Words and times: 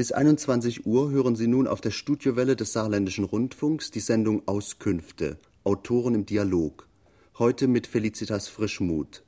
Bis 0.00 0.12
21 0.12 0.86
Uhr 0.86 1.10
hören 1.10 1.36
Sie 1.36 1.46
nun 1.46 1.66
auf 1.66 1.82
der 1.82 1.90
Studiowelle 1.90 2.56
des 2.56 2.72
Saarländischen 2.72 3.24
Rundfunks 3.24 3.90
die 3.90 4.00
Sendung 4.00 4.48
Auskünfte, 4.48 5.36
Autoren 5.62 6.14
im 6.14 6.24
Dialog. 6.24 6.88
Heute 7.38 7.68
mit 7.68 7.86
Felicitas 7.86 8.48
Frischmuth. 8.48 9.22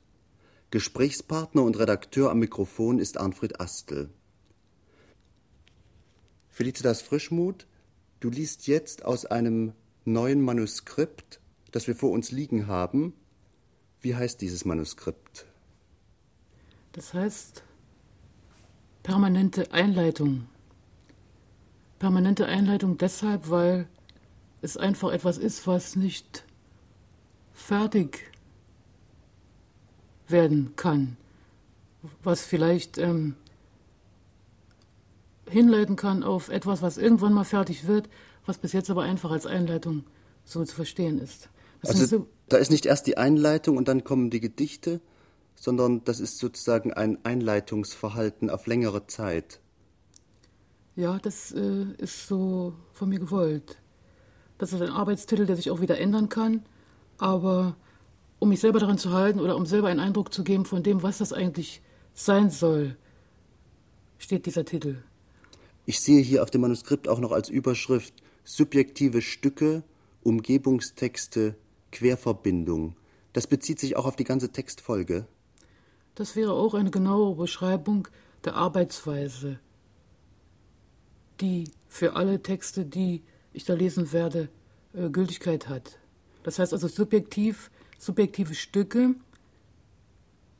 Gesprächspartner 0.71 1.61
und 1.61 1.77
Redakteur 1.77 2.31
am 2.31 2.39
Mikrofon 2.39 2.97
ist 2.97 3.19
Arnfried 3.19 3.61
Astel. 3.61 4.09
Felicitas 6.49 7.03
Frischmuth, 7.03 7.67
du 8.19 8.31
liest 8.31 8.65
jetzt 8.65 9.05
aus 9.05 9.27
einem 9.27 9.73
neuen 10.05 10.41
Manuskript, 10.41 11.39
das 11.71 11.85
wir 11.85 11.95
vor 11.95 12.09
uns 12.09 12.31
liegen 12.31 12.65
haben. 12.65 13.13
Wie 14.01 14.15
heißt 14.15 14.41
dieses 14.41 14.65
Manuskript? 14.65 15.45
Das 16.93 17.13
heißt 17.13 17.61
permanente 19.03 19.71
Einleitung. 19.71 20.47
Permanente 22.03 22.47
Einleitung 22.47 22.97
deshalb, 22.97 23.49
weil 23.49 23.87
es 24.61 24.75
einfach 24.75 25.13
etwas 25.13 25.37
ist, 25.37 25.65
was 25.67 25.95
nicht 25.95 26.43
fertig 27.53 28.29
werden 30.27 30.73
kann, 30.75 31.15
was 32.21 32.41
vielleicht 32.41 32.97
ähm, 32.97 33.37
hinleiten 35.49 35.95
kann 35.95 36.23
auf 36.23 36.49
etwas, 36.49 36.81
was 36.81 36.97
irgendwann 36.97 37.31
mal 37.31 37.45
fertig 37.45 37.87
wird, 37.87 38.09
was 38.45 38.57
bis 38.57 38.73
jetzt 38.73 38.89
aber 38.89 39.03
einfach 39.03 39.31
als 39.31 39.45
Einleitung 39.45 40.03
so 40.43 40.65
zu 40.65 40.75
verstehen 40.75 41.19
ist. 41.19 41.47
Das 41.79 41.91
also 41.91 42.05
so 42.05 42.27
da 42.49 42.57
ist 42.57 42.69
nicht 42.69 42.85
erst 42.85 43.07
die 43.07 43.15
Einleitung 43.15 43.77
und 43.77 43.87
dann 43.87 44.03
kommen 44.03 44.29
die 44.29 44.41
Gedichte, 44.41 44.99
sondern 45.55 46.03
das 46.03 46.19
ist 46.19 46.37
sozusagen 46.37 46.91
ein 46.91 47.23
Einleitungsverhalten 47.23 48.49
auf 48.49 48.67
längere 48.67 49.07
Zeit. 49.07 49.61
Ja, 50.95 51.17
das 51.17 51.51
äh, 51.51 51.85
ist 51.97 52.27
so 52.27 52.73
von 52.91 53.09
mir 53.09 53.19
gewollt. 53.19 53.77
Das 54.59 54.73
ist 54.73 54.81
ein 54.81 54.89
Arbeitstitel, 54.89 55.45
der 55.45 55.55
sich 55.55 55.71
auch 55.71 55.81
wieder 55.81 55.97
ändern 55.97 56.29
kann, 56.29 56.63
aber 57.17 57.75
um 58.39 58.49
mich 58.49 58.59
selber 58.59 58.79
daran 58.79 58.97
zu 58.97 59.11
halten 59.11 59.39
oder 59.39 59.55
um 59.55 59.65
selber 59.65 59.87
einen 59.87 59.99
Eindruck 59.99 60.33
zu 60.33 60.43
geben 60.43 60.65
von 60.65 60.83
dem, 60.83 61.01
was 61.01 61.17
das 61.17 61.33
eigentlich 61.33 61.81
sein 62.13 62.51
soll, 62.51 62.95
steht 64.19 64.45
dieser 64.45 64.65
Titel. 64.65 65.03
Ich 65.85 65.99
sehe 65.99 66.21
hier 66.21 66.43
auf 66.43 66.51
dem 66.51 66.61
Manuskript 66.61 67.07
auch 67.07 67.19
noch 67.19 67.31
als 67.31 67.49
Überschrift 67.49 68.13
subjektive 68.43 69.21
Stücke, 69.21 69.83
Umgebungstexte, 70.21 71.55
Querverbindung. 71.91 72.95
Das 73.33 73.47
bezieht 73.47 73.79
sich 73.79 73.95
auch 73.95 74.05
auf 74.05 74.15
die 74.15 74.23
ganze 74.23 74.49
Textfolge. 74.49 75.25
Das 76.15 76.35
wäre 76.35 76.53
auch 76.53 76.75
eine 76.75 76.91
genauere 76.91 77.35
Beschreibung 77.35 78.07
der 78.45 78.55
Arbeitsweise, 78.55 79.59
die 81.41 81.71
für 81.87 82.15
alle 82.15 82.41
Texte, 82.41 82.85
die 82.85 83.23
ich 83.53 83.65
da 83.65 83.73
lesen 83.73 84.11
werde, 84.11 84.49
äh, 84.93 85.09
Gültigkeit 85.09 85.69
hat. 85.69 85.99
Das 86.43 86.59
heißt 86.59 86.73
also 86.73 86.87
subjektiv, 86.87 87.71
subjektive 87.97 88.55
Stücke, 88.55 89.15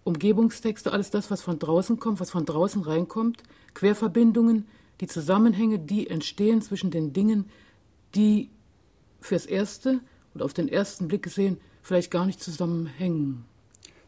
Umgebungstexte, 0.04 0.92
alles 0.92 1.12
das, 1.12 1.32
was 1.32 1.42
von 1.42 1.60
draußen 1.60 1.98
kommt, 1.98 2.20
was 2.20 2.32
von 2.32 2.46
draußen 2.46 2.82
reinkommt, 2.82 3.44
Querverbindungen, 3.74 4.68
die 5.00 5.08
Zusammenhänge, 5.08 5.80
die 5.80 6.10
entstehen 6.10 6.62
zwischen 6.62 6.92
den 6.92 7.14
Dingen, 7.14 7.50
die 8.16 8.50
fürs 9.20 9.46
Erste 9.46 10.02
oder 10.36 10.46
auf 10.46 10.54
den 10.54 10.68
ersten 10.68 11.08
Blick 11.08 11.24
gesehen 11.24 11.58
vielleicht 11.82 12.12
gar 12.12 12.26
nicht 12.26 12.42
zusammenhängen. 12.42 13.46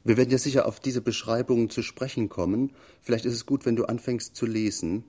Wir 0.03 0.17
werden 0.17 0.29
ja 0.29 0.37
sicher 0.37 0.67
auf 0.67 0.79
diese 0.79 1.01
Beschreibungen 1.01 1.69
zu 1.69 1.81
sprechen 1.81 2.29
kommen. 2.29 2.71
Vielleicht 3.01 3.25
ist 3.25 3.33
es 3.33 3.45
gut, 3.45 3.65
wenn 3.65 3.75
du 3.75 3.85
anfängst 3.85 4.35
zu 4.35 4.45
lesen. 4.45 5.03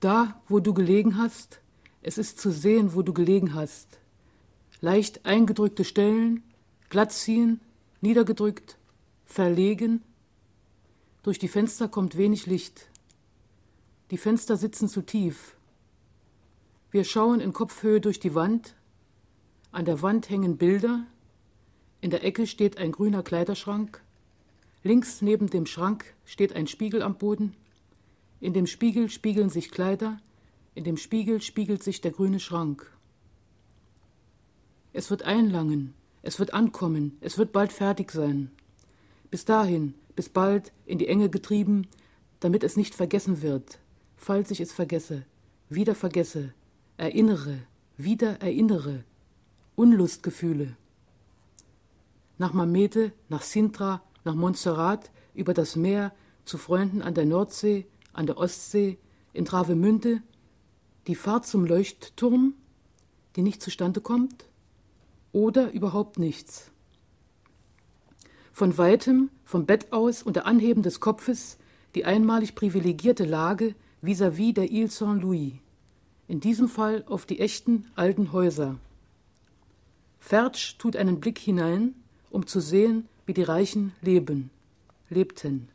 Da, 0.00 0.40
wo 0.48 0.60
du 0.60 0.74
gelegen 0.74 1.18
hast, 1.18 1.60
es 2.02 2.18
ist 2.18 2.38
zu 2.38 2.50
sehen, 2.50 2.94
wo 2.94 3.02
du 3.02 3.12
gelegen 3.12 3.54
hast. 3.54 3.98
Leicht 4.80 5.26
eingedrückte 5.26 5.84
Stellen, 5.84 6.44
glatt 6.88 7.12
ziehen, 7.12 7.60
niedergedrückt, 8.00 8.78
verlegen. 9.26 10.02
Durch 11.22 11.38
die 11.38 11.48
Fenster 11.48 11.88
kommt 11.88 12.16
wenig 12.16 12.46
Licht. 12.46 12.88
Die 14.12 14.18
Fenster 14.18 14.56
sitzen 14.56 14.88
zu 14.88 15.02
tief. 15.02 15.56
Wir 16.90 17.04
schauen 17.04 17.40
in 17.40 17.52
Kopfhöhe 17.52 18.00
durch 18.00 18.20
die 18.20 18.34
Wand. 18.34 18.74
An 19.72 19.84
der 19.84 20.00
Wand 20.00 20.30
hängen 20.30 20.56
Bilder, 20.56 21.04
in 22.00 22.10
der 22.10 22.24
Ecke 22.24 22.46
steht 22.46 22.78
ein 22.78 22.92
grüner 22.92 23.22
Kleiderschrank. 23.24 24.00
Links 24.84 25.20
neben 25.20 25.50
dem 25.50 25.66
Schrank 25.66 26.14
steht 26.24 26.54
ein 26.54 26.68
Spiegel 26.68 27.02
am 27.02 27.18
Boden. 27.18 27.54
In 28.40 28.52
dem 28.52 28.66
Spiegel 28.66 29.08
spiegeln 29.08 29.50
sich 29.50 29.70
Kleider. 29.70 30.18
In 30.74 30.84
dem 30.84 30.96
Spiegel 30.96 31.40
spiegelt 31.42 31.82
sich 31.82 32.00
der 32.00 32.12
grüne 32.12 32.40
Schrank. 32.40 32.90
Es 34.92 35.10
wird 35.10 35.22
einlangen, 35.22 35.94
es 36.22 36.38
wird 36.38 36.54
ankommen, 36.54 37.16
es 37.20 37.38
wird 37.38 37.52
bald 37.52 37.72
fertig 37.72 38.10
sein. 38.10 38.50
Bis 39.30 39.44
dahin, 39.44 39.94
bis 40.16 40.28
bald, 40.28 40.72
in 40.86 40.98
die 40.98 41.08
Enge 41.08 41.28
getrieben, 41.28 41.86
damit 42.40 42.64
es 42.64 42.76
nicht 42.76 42.94
vergessen 42.94 43.42
wird, 43.42 43.78
falls 44.16 44.50
ich 44.50 44.60
es 44.60 44.72
vergesse, 44.72 45.24
wieder 45.68 45.94
vergesse, 45.94 46.54
erinnere, 46.96 47.58
wieder 47.96 48.40
erinnere, 48.40 49.04
Unlustgefühle 49.76 50.76
nach 52.38 52.52
Mamete, 52.52 53.12
nach 53.28 53.42
Sintra, 53.42 54.02
nach 54.24 54.34
Montserrat, 54.34 55.10
über 55.34 55.54
das 55.54 55.76
Meer, 55.76 56.12
zu 56.44 56.56
Freunden 56.56 57.02
an 57.02 57.14
der 57.14 57.26
Nordsee, 57.26 57.86
an 58.12 58.26
der 58.26 58.38
Ostsee, 58.38 58.98
in 59.32 59.44
Travemünde, 59.44 60.22
die 61.06 61.14
Fahrt 61.14 61.46
zum 61.46 61.64
Leuchtturm, 61.64 62.54
die 63.36 63.42
nicht 63.42 63.62
zustande 63.62 64.00
kommt, 64.00 64.46
oder 65.32 65.72
überhaupt 65.72 66.18
nichts. 66.18 66.70
Von 68.52 68.76
weitem, 68.76 69.30
vom 69.44 69.66
Bett 69.66 69.92
aus, 69.92 70.22
unter 70.22 70.46
Anheben 70.46 70.82
des 70.82 71.00
Kopfes, 71.00 71.58
die 71.94 72.04
einmalig 72.04 72.54
privilegierte 72.54 73.24
Lage 73.24 73.74
vis-à-vis 74.02 74.50
-vis 74.50 74.54
der 74.54 74.70
Ile 74.70 74.88
Saint-Louis, 74.88 75.52
in 76.26 76.40
diesem 76.40 76.68
Fall 76.68 77.04
auf 77.06 77.24
die 77.24 77.40
echten 77.40 77.86
alten 77.94 78.32
Häuser. 78.32 78.76
Fertsch 80.18 80.76
tut 80.78 80.96
einen 80.96 81.20
Blick 81.20 81.38
hinein, 81.38 81.94
um 82.30 82.46
zu 82.46 82.60
sehen, 82.60 83.08
wie 83.26 83.34
die 83.34 83.42
Reichen 83.42 83.92
leben, 84.02 84.50
lebten. 85.08 85.68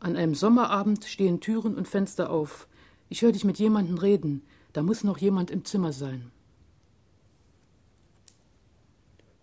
An 0.00 0.16
einem 0.16 0.34
Sommerabend 0.34 1.04
stehen 1.04 1.40
Türen 1.40 1.76
und 1.76 1.86
Fenster 1.86 2.30
auf. 2.30 2.66
Ich 3.10 3.22
höre 3.22 3.32
dich 3.32 3.44
mit 3.44 3.58
jemandem 3.58 3.98
reden. 3.98 4.42
Da 4.72 4.82
muss 4.82 5.04
noch 5.04 5.18
jemand 5.18 5.50
im 5.50 5.64
Zimmer 5.64 5.92
sein. 5.92 6.30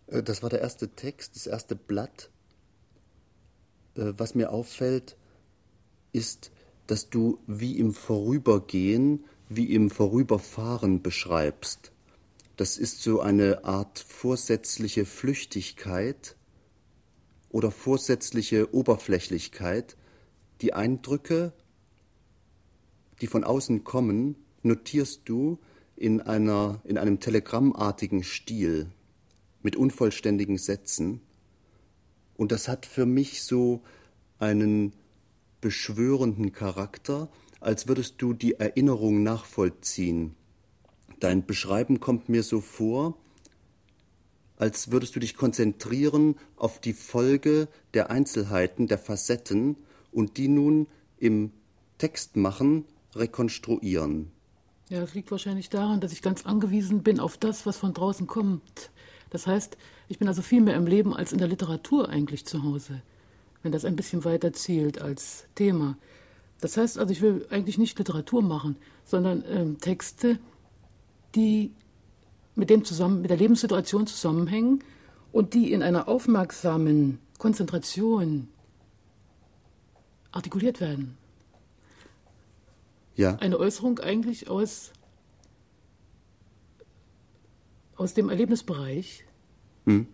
Äh, 0.08 0.24
das 0.24 0.42
war 0.42 0.50
der 0.50 0.62
erste 0.62 0.90
Text, 0.90 1.36
das 1.36 1.48
erste 1.48 1.76
Blatt. 1.76 2.30
Äh, 3.96 4.14
was 4.18 4.36
mir 4.36 4.52
auffällt, 4.52 5.16
ist, 6.12 6.52
dass 6.88 7.10
du 7.10 7.40
wie 7.46 7.78
im 7.78 7.94
Vorübergehen, 7.94 9.26
wie 9.50 9.74
im 9.74 9.90
Vorüberfahren 9.90 11.02
beschreibst. 11.02 11.92
Das 12.56 12.78
ist 12.78 13.04
so 13.04 13.22
eine 13.22 13.66
Art 13.66 14.00
vorsätzliche 14.00 15.06
Flüchtigkeit 15.06 16.36
oder 17.50 17.70
vorsätzliche 17.70 18.74
Oberflächlichkeit. 18.74 19.96
Die 20.62 20.74
Eindrücke, 20.74 21.54
die 23.22 23.28
von 23.28 23.44
außen 23.44 23.84
kommen, 23.84 24.36
notierst 24.64 25.22
du 25.26 25.60
in, 25.96 26.22
einer, 26.22 26.82
in 26.84 26.98
einem 26.98 27.20
telegrammartigen 27.20 28.24
Stil 28.24 28.88
mit 29.62 29.76
unvollständigen 29.76 30.58
Sätzen. 30.58 31.22
Und 32.36 32.52
das 32.52 32.68
hat 32.68 32.86
für 32.86 33.06
mich 33.06 33.44
so 33.44 33.82
einen 34.40 34.94
beschwörenden 35.62 36.52
Charakter, 36.52 37.30
als 37.60 37.88
würdest 37.88 38.22
du 38.22 38.34
die 38.34 38.54
Erinnerung 38.54 39.24
nachvollziehen 39.24 40.36
Dein 41.20 41.46
Beschreiben 41.46 42.00
kommt 42.00 42.30
mir 42.30 42.44
so 42.44 42.62
vor, 42.62 43.18
als 44.58 44.92
würdest 44.92 45.16
du 45.16 45.20
dich 45.20 45.36
konzentrieren 45.36 46.36
auf 46.56 46.80
die 46.80 46.94
Folge 46.94 47.68
der 47.96 48.12
Einzelheiten, 48.12 48.88
der 48.88 49.00
Facetten 49.00 49.78
und 50.18 50.38
die 50.38 50.48
nun 50.48 50.88
im 51.20 51.52
Text 52.00 52.38
machen, 52.38 52.86
rekonstruieren. 53.16 54.32
Ja, 54.90 55.00
das 55.00 55.14
liegt 55.14 55.30
wahrscheinlich 55.30 55.70
daran, 55.70 56.02
dass 56.02 56.12
ich 56.12 56.24
ganz 56.24 56.44
angewiesen 56.44 57.04
bin 57.04 57.20
auf 57.20 57.38
das, 57.38 57.68
was 57.68 57.78
von 57.78 57.94
draußen 57.94 58.26
kommt. 58.26 58.90
Das 59.30 59.46
heißt, 59.46 59.78
ich 60.08 60.18
bin 60.18 60.28
also 60.28 60.42
viel 60.42 60.62
mehr 60.62 60.76
im 60.76 60.88
Leben 60.88 61.16
als 61.16 61.34
in 61.34 61.38
der 61.38 61.48
Literatur 61.48 62.10
eigentlich 62.10 62.46
zu 62.46 62.64
Hause, 62.64 63.04
wenn 63.62 63.72
das 63.72 63.86
ein 63.86 63.96
bisschen 63.96 64.26
weiter 64.26 64.54
zielt 64.54 65.00
als 65.00 65.46
Thema. 65.54 66.00
Das 66.62 66.78
heißt 66.78 66.98
also, 66.98 67.12
ich 67.12 67.22
will 67.22 67.46
eigentlich 67.52 67.78
nicht 67.78 68.00
Literatur 68.00 68.42
machen, 68.42 68.76
sondern 69.06 69.44
ähm, 69.48 69.78
Texte, 69.80 70.40
die 71.36 71.74
mit, 72.56 72.72
dem 72.72 72.84
zusammen, 72.84 73.22
mit 73.22 73.30
der 73.30 73.38
Lebenssituation 73.38 74.08
zusammenhängen 74.08 74.84
und 75.32 75.54
die 75.54 75.72
in 75.72 75.84
einer 75.84 76.08
aufmerksamen 76.08 77.20
Konzentration 77.38 78.48
artikuliert 80.32 80.80
werden. 80.82 81.18
Ja. 83.16 83.36
Eine 83.38 83.60
Äußerung 83.60 84.00
eigentlich 84.00 84.50
aus, 84.50 84.92
aus 87.96 88.14
dem 88.14 88.30
Erlebnisbereich, 88.30 89.24
Hm. 89.86 90.08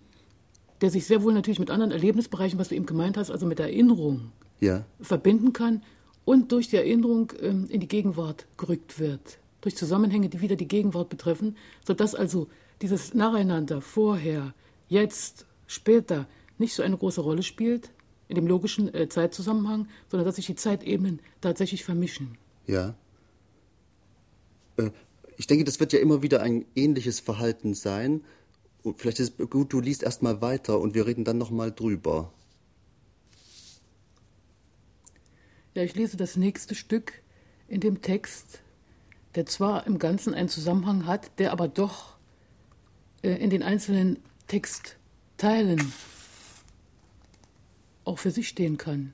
der 0.81 0.89
sich 0.89 1.05
sehr 1.05 1.23
wohl 1.23 1.33
natürlich 1.33 1.59
mit 1.59 1.69
anderen 1.71 1.91
Erlebnisbereichen, 1.91 2.59
was 2.59 2.69
du 2.69 2.75
eben 2.75 2.85
gemeint 2.85 3.17
hast, 3.17 3.31
also 3.31 3.45
mit 3.45 3.59
der 3.59 3.67
Erinnerung 3.67 4.31
Ja. 4.59 4.85
verbinden 5.01 5.51
kann 5.51 5.83
und 6.25 6.51
durch 6.51 6.69
die 6.69 6.77
Erinnerung 6.77 7.33
ähm, 7.41 7.67
in 7.69 7.79
die 7.81 7.87
Gegenwart 7.87 8.47
gerückt 8.57 8.99
wird. 8.99 9.39
Durch 9.61 9.75
Zusammenhänge, 9.75 10.29
die 10.29 10.41
wieder 10.41 10.55
die 10.55 10.67
Gegenwart 10.67 11.09
betreffen, 11.09 11.57
sodass 11.85 12.15
also 12.15 12.47
dieses 12.81 13.13
Nacheinander 13.13 13.81
vorher, 13.81 14.53
jetzt, 14.87 15.45
später 15.67 16.27
nicht 16.57 16.73
so 16.75 16.83
eine 16.83 16.97
große 16.97 17.21
Rolle 17.21 17.43
spielt 17.43 17.91
in 18.33 18.41
dem 18.41 18.47
logischen 18.47 18.93
äh, 18.93 19.07
Zeitzusammenhang, 19.07 19.87
sondern 20.09 20.25
dass 20.25 20.37
sich 20.37 20.47
die 20.47 20.55
Zeitebenen 20.55 21.19
tatsächlich 21.39 21.83
vermischen. 21.85 22.37
Ja. 22.65 22.95
Äh, 24.77 24.89
Ich 25.37 25.47
denke, 25.47 25.63
das 25.63 25.79
wird 25.79 25.93
ja 25.93 25.99
immer 25.99 26.21
wieder 26.21 26.41
ein 26.41 26.65
ähnliches 26.75 27.19
Verhalten 27.19 27.73
sein. 27.73 28.21
Und 28.83 28.99
vielleicht 28.99 29.19
ist 29.19 29.39
es 29.39 29.49
gut, 29.49 29.73
du 29.73 29.79
liest 29.79 30.03
erstmal 30.03 30.41
weiter 30.41 30.79
und 30.79 30.93
wir 30.93 31.05
reden 31.07 31.23
dann 31.23 31.37
nochmal 31.37 31.71
drüber. 31.71 32.31
Ja, 35.75 35.83
ich 35.83 35.95
lese 35.95 36.17
das 36.17 36.35
nächste 36.35 36.75
Stück 36.75 37.23
in 37.67 37.79
dem 37.79 38.01
Text, 38.01 38.61
der 39.35 39.45
zwar 39.47 39.87
im 39.87 39.97
Ganzen 39.97 40.33
einen 40.35 40.49
Zusammenhang 40.49 41.07
hat, 41.07 41.31
der 41.39 41.51
aber 41.51 41.67
doch 41.67 42.17
äh, 43.23 43.31
in 43.43 43.49
den 43.49 43.63
einzelnen 43.63 44.19
Textteilen 44.47 45.91
auch 48.05 48.19
für 48.19 48.31
sich 48.31 48.47
stehen 48.47 48.77
kann. 48.77 49.13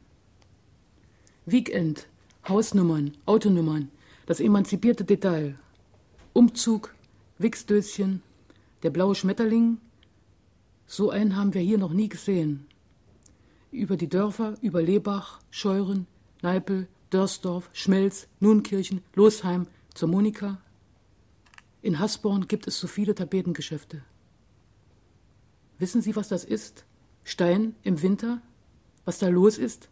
Weekend, 1.45 2.07
Hausnummern, 2.47 3.13
Autonummern, 3.25 3.89
das 4.25 4.39
emanzipierte 4.39 5.03
Detail, 5.03 5.57
Umzug, 6.33 6.94
Wichsdöschen, 7.38 8.21
der 8.83 8.89
blaue 8.89 9.15
Schmetterling, 9.15 9.77
so 10.88 11.12
einen 11.12 11.36
haben 11.36 11.53
wir 11.53 11.62
hier 11.62 11.77
noch 11.77 11.94
nie 11.94 12.09
gesehen. 12.09 12.68
Über 13.71 13.97
die 13.97 14.09
Dörfer, 14.09 14.56
über 14.62 14.81
Lebach, 14.81 15.39
Scheuren, 15.51 16.07
Neipel, 16.42 16.88
Dörsdorf, 17.12 17.69
Schmelz, 17.74 18.27
Nunkirchen, 18.39 19.01
Losheim, 19.13 19.68
zur 19.94 20.09
Monika. 20.09 20.59
In 21.81 22.00
Hasborn 22.00 22.47
gibt 22.47 22.68
es 22.68 22.80
so 22.80 22.88
viele 22.88 23.15
Tapetengeschäfte. 23.15 24.03
Wissen 25.77 26.01
Sie, 26.01 26.15
was 26.15 26.27
das 26.27 26.44
ist? 26.44 26.85
Stein 27.24 27.75
im 27.83 28.01
Winter? 28.01 28.42
Was 29.09 29.17
da 29.17 29.27
los 29.27 29.57
ist? 29.57 29.89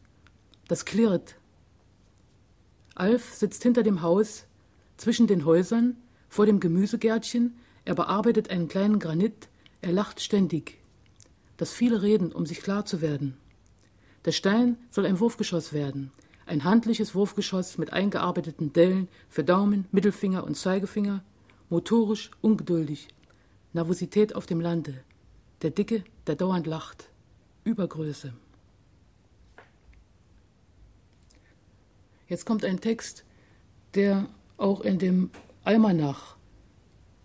Das 0.67 0.85
klirrt. 0.85 1.37
Alf 2.93 3.33
sitzt 3.33 3.63
hinter 3.63 3.81
dem 3.81 4.03
Haus, 4.03 4.45
zwischen 4.95 5.25
den 5.25 5.43
Häusern, 5.43 5.97
vor 6.29 6.45
dem 6.45 6.59
Gemüsegärtchen, 6.59 7.55
er 7.83 7.95
bearbeitet 7.95 8.51
einen 8.51 8.67
kleinen 8.67 8.99
Granit, 8.99 9.49
er 9.81 9.91
lacht 9.91 10.21
ständig. 10.21 10.77
Das 11.57 11.73
viele 11.73 12.03
reden, 12.03 12.31
um 12.31 12.45
sich 12.45 12.61
klar 12.61 12.85
zu 12.85 13.01
werden. 13.01 13.37
Der 14.25 14.33
Stein 14.33 14.77
soll 14.91 15.07
ein 15.07 15.19
Wurfgeschoss 15.19 15.73
werden, 15.73 16.11
ein 16.45 16.63
handliches 16.63 17.15
Wurfgeschoss 17.15 17.79
mit 17.79 17.93
eingearbeiteten 17.93 18.71
Dellen 18.71 19.07
für 19.29 19.43
Daumen, 19.43 19.87
Mittelfinger 19.91 20.43
und 20.43 20.57
Zeigefinger, 20.57 21.23
motorisch, 21.69 22.29
ungeduldig, 22.41 23.07
Nervosität 23.73 24.35
auf 24.35 24.45
dem 24.45 24.61
Lande, 24.61 24.93
der 25.63 25.71
Dicke, 25.71 26.03
der 26.27 26.35
dauernd 26.35 26.67
lacht, 26.67 27.09
Übergröße. 27.63 28.35
Jetzt 32.27 32.45
kommt 32.45 32.65
ein 32.65 32.81
Text, 32.81 33.23
der 33.95 34.27
auch 34.57 34.81
in 34.81 34.99
dem 34.99 35.31
Almanach 35.63 36.35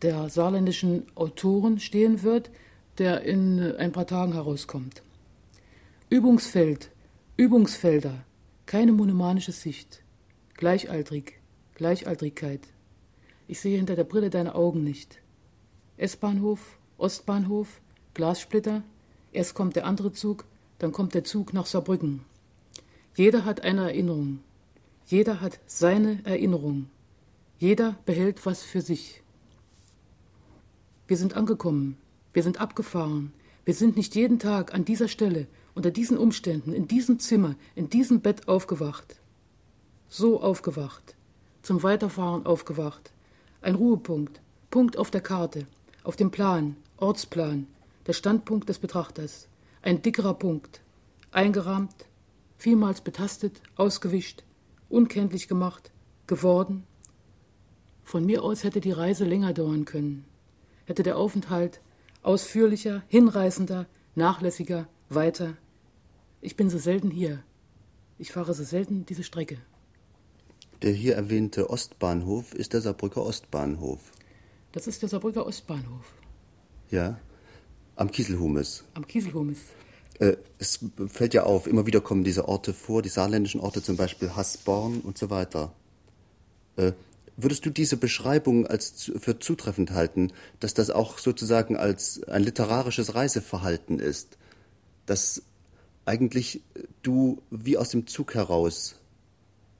der 0.02 0.28
saarländischen 0.28 1.06
Autoren 1.14 1.78
stehen 1.78 2.22
wird, 2.22 2.50
der 2.98 3.22
in 3.22 3.60
ein 3.76 3.92
paar 3.92 4.06
Tagen 4.06 4.32
herauskommt. 4.32 5.02
Übungsfeld, 6.10 6.90
Übungsfelder, 7.36 8.24
keine 8.66 8.92
monomanische 8.92 9.52
Sicht, 9.52 10.02
gleichaltrig, 10.54 11.40
Gleichaltrigkeit. 11.74 12.60
Ich 13.48 13.60
sehe 13.60 13.76
hinter 13.76 13.96
der 13.96 14.04
Brille 14.04 14.30
deine 14.30 14.54
Augen 14.54 14.84
nicht. 14.84 15.20
S-Bahnhof, 15.96 16.78
Ostbahnhof, 16.98 17.80
Glassplitter, 18.14 18.82
erst 19.32 19.54
kommt 19.54 19.76
der 19.76 19.86
andere 19.86 20.12
Zug, 20.12 20.44
dann 20.78 20.92
kommt 20.92 21.14
der 21.14 21.24
Zug 21.24 21.52
nach 21.52 21.66
Saarbrücken. 21.66 22.24
Jeder 23.16 23.44
hat 23.44 23.62
eine 23.62 23.82
Erinnerung. 23.82 24.40
Jeder 25.06 25.40
hat 25.40 25.60
seine 25.66 26.24
Erinnerung. 26.24 26.88
Jeder 27.58 27.96
behält 28.04 28.44
was 28.46 28.62
für 28.62 28.80
sich. 28.80 29.22
Wir 31.06 31.16
sind 31.16 31.36
angekommen. 31.36 31.96
Wir 32.32 32.42
sind 32.42 32.60
abgefahren. 32.60 33.32
Wir 33.64 33.74
sind 33.74 33.96
nicht 33.96 34.14
jeden 34.14 34.38
Tag 34.38 34.74
an 34.74 34.84
dieser 34.84 35.08
Stelle, 35.08 35.46
unter 35.74 35.90
diesen 35.90 36.18
Umständen, 36.18 36.72
in 36.72 36.88
diesem 36.88 37.18
Zimmer, 37.18 37.54
in 37.74 37.90
diesem 37.90 38.20
Bett 38.20 38.48
aufgewacht. 38.48 39.20
So 40.08 40.42
aufgewacht. 40.42 41.16
Zum 41.62 41.82
Weiterfahren 41.82 42.46
aufgewacht. 42.46 43.12
Ein 43.60 43.76
Ruhepunkt. 43.76 44.40
Punkt 44.70 44.96
auf 44.96 45.10
der 45.10 45.20
Karte. 45.20 45.66
Auf 46.02 46.16
dem 46.16 46.30
Plan. 46.30 46.76
Ortsplan. 46.96 47.66
Der 48.06 48.12
Standpunkt 48.12 48.68
des 48.68 48.78
Betrachters. 48.78 49.48
Ein 49.82 50.02
dickerer 50.02 50.34
Punkt. 50.34 50.80
Eingerahmt. 51.30 52.06
Vielmals 52.58 53.00
betastet. 53.00 53.62
Ausgewischt. 53.76 54.42
Unkenntlich 54.92 55.48
gemacht. 55.48 55.90
Geworden. 56.26 56.84
Von 58.04 58.26
mir 58.26 58.42
aus 58.44 58.62
hätte 58.62 58.82
die 58.82 58.92
Reise 58.92 59.24
länger 59.24 59.54
dauern 59.54 59.86
können. 59.86 60.26
Hätte 60.84 61.02
der 61.02 61.16
Aufenthalt 61.16 61.80
ausführlicher, 62.22 63.02
hinreißender, 63.08 63.86
nachlässiger, 64.14 64.86
weiter. 65.08 65.56
Ich 66.42 66.56
bin 66.56 66.68
so 66.68 66.78
selten 66.78 67.10
hier. 67.10 67.42
Ich 68.18 68.32
fahre 68.32 68.52
so 68.52 68.64
selten 68.64 69.06
diese 69.06 69.24
Strecke. 69.24 69.56
Der 70.82 70.92
hier 70.92 71.14
erwähnte 71.14 71.70
Ostbahnhof 71.70 72.54
ist 72.54 72.74
der 72.74 72.82
Saarbrücker 72.82 73.24
Ostbahnhof. 73.24 74.00
Das 74.72 74.86
ist 74.86 75.00
der 75.00 75.08
Saarbrücker 75.08 75.46
Ostbahnhof 75.46 76.12
Ja. 76.90 77.18
Am 77.96 78.10
Kieselhumes. 78.10 78.84
am 78.94 79.06
Kieselhumes. 79.06 79.58
Äh, 80.18 80.36
es 80.58 80.80
fällt 81.08 81.34
ja 81.34 81.44
auf, 81.44 81.66
immer 81.66 81.86
wieder 81.86 82.00
kommen 82.00 82.24
diese 82.24 82.48
Orte 82.48 82.74
vor, 82.74 83.02
die 83.02 83.08
saarländischen 83.08 83.60
Orte, 83.60 83.82
zum 83.82 83.96
Beispiel 83.96 84.34
Hasborn 84.36 85.00
und 85.00 85.18
so 85.18 85.30
weiter. 85.30 85.72
Äh, 86.76 86.92
würdest 87.36 87.64
du 87.64 87.70
diese 87.70 87.96
Beschreibung 87.96 88.66
als 88.66 89.10
für 89.18 89.38
zutreffend 89.38 89.92
halten, 89.92 90.32
dass 90.60 90.74
das 90.74 90.90
auch 90.90 91.18
sozusagen 91.18 91.76
als 91.76 92.22
ein 92.24 92.42
literarisches 92.42 93.14
Reiseverhalten 93.14 93.98
ist? 93.98 94.38
Dass 95.06 95.42
eigentlich 96.04 96.62
du 97.02 97.42
wie 97.50 97.76
aus 97.76 97.90
dem 97.90 98.06
Zug 98.06 98.34
heraus 98.34 98.96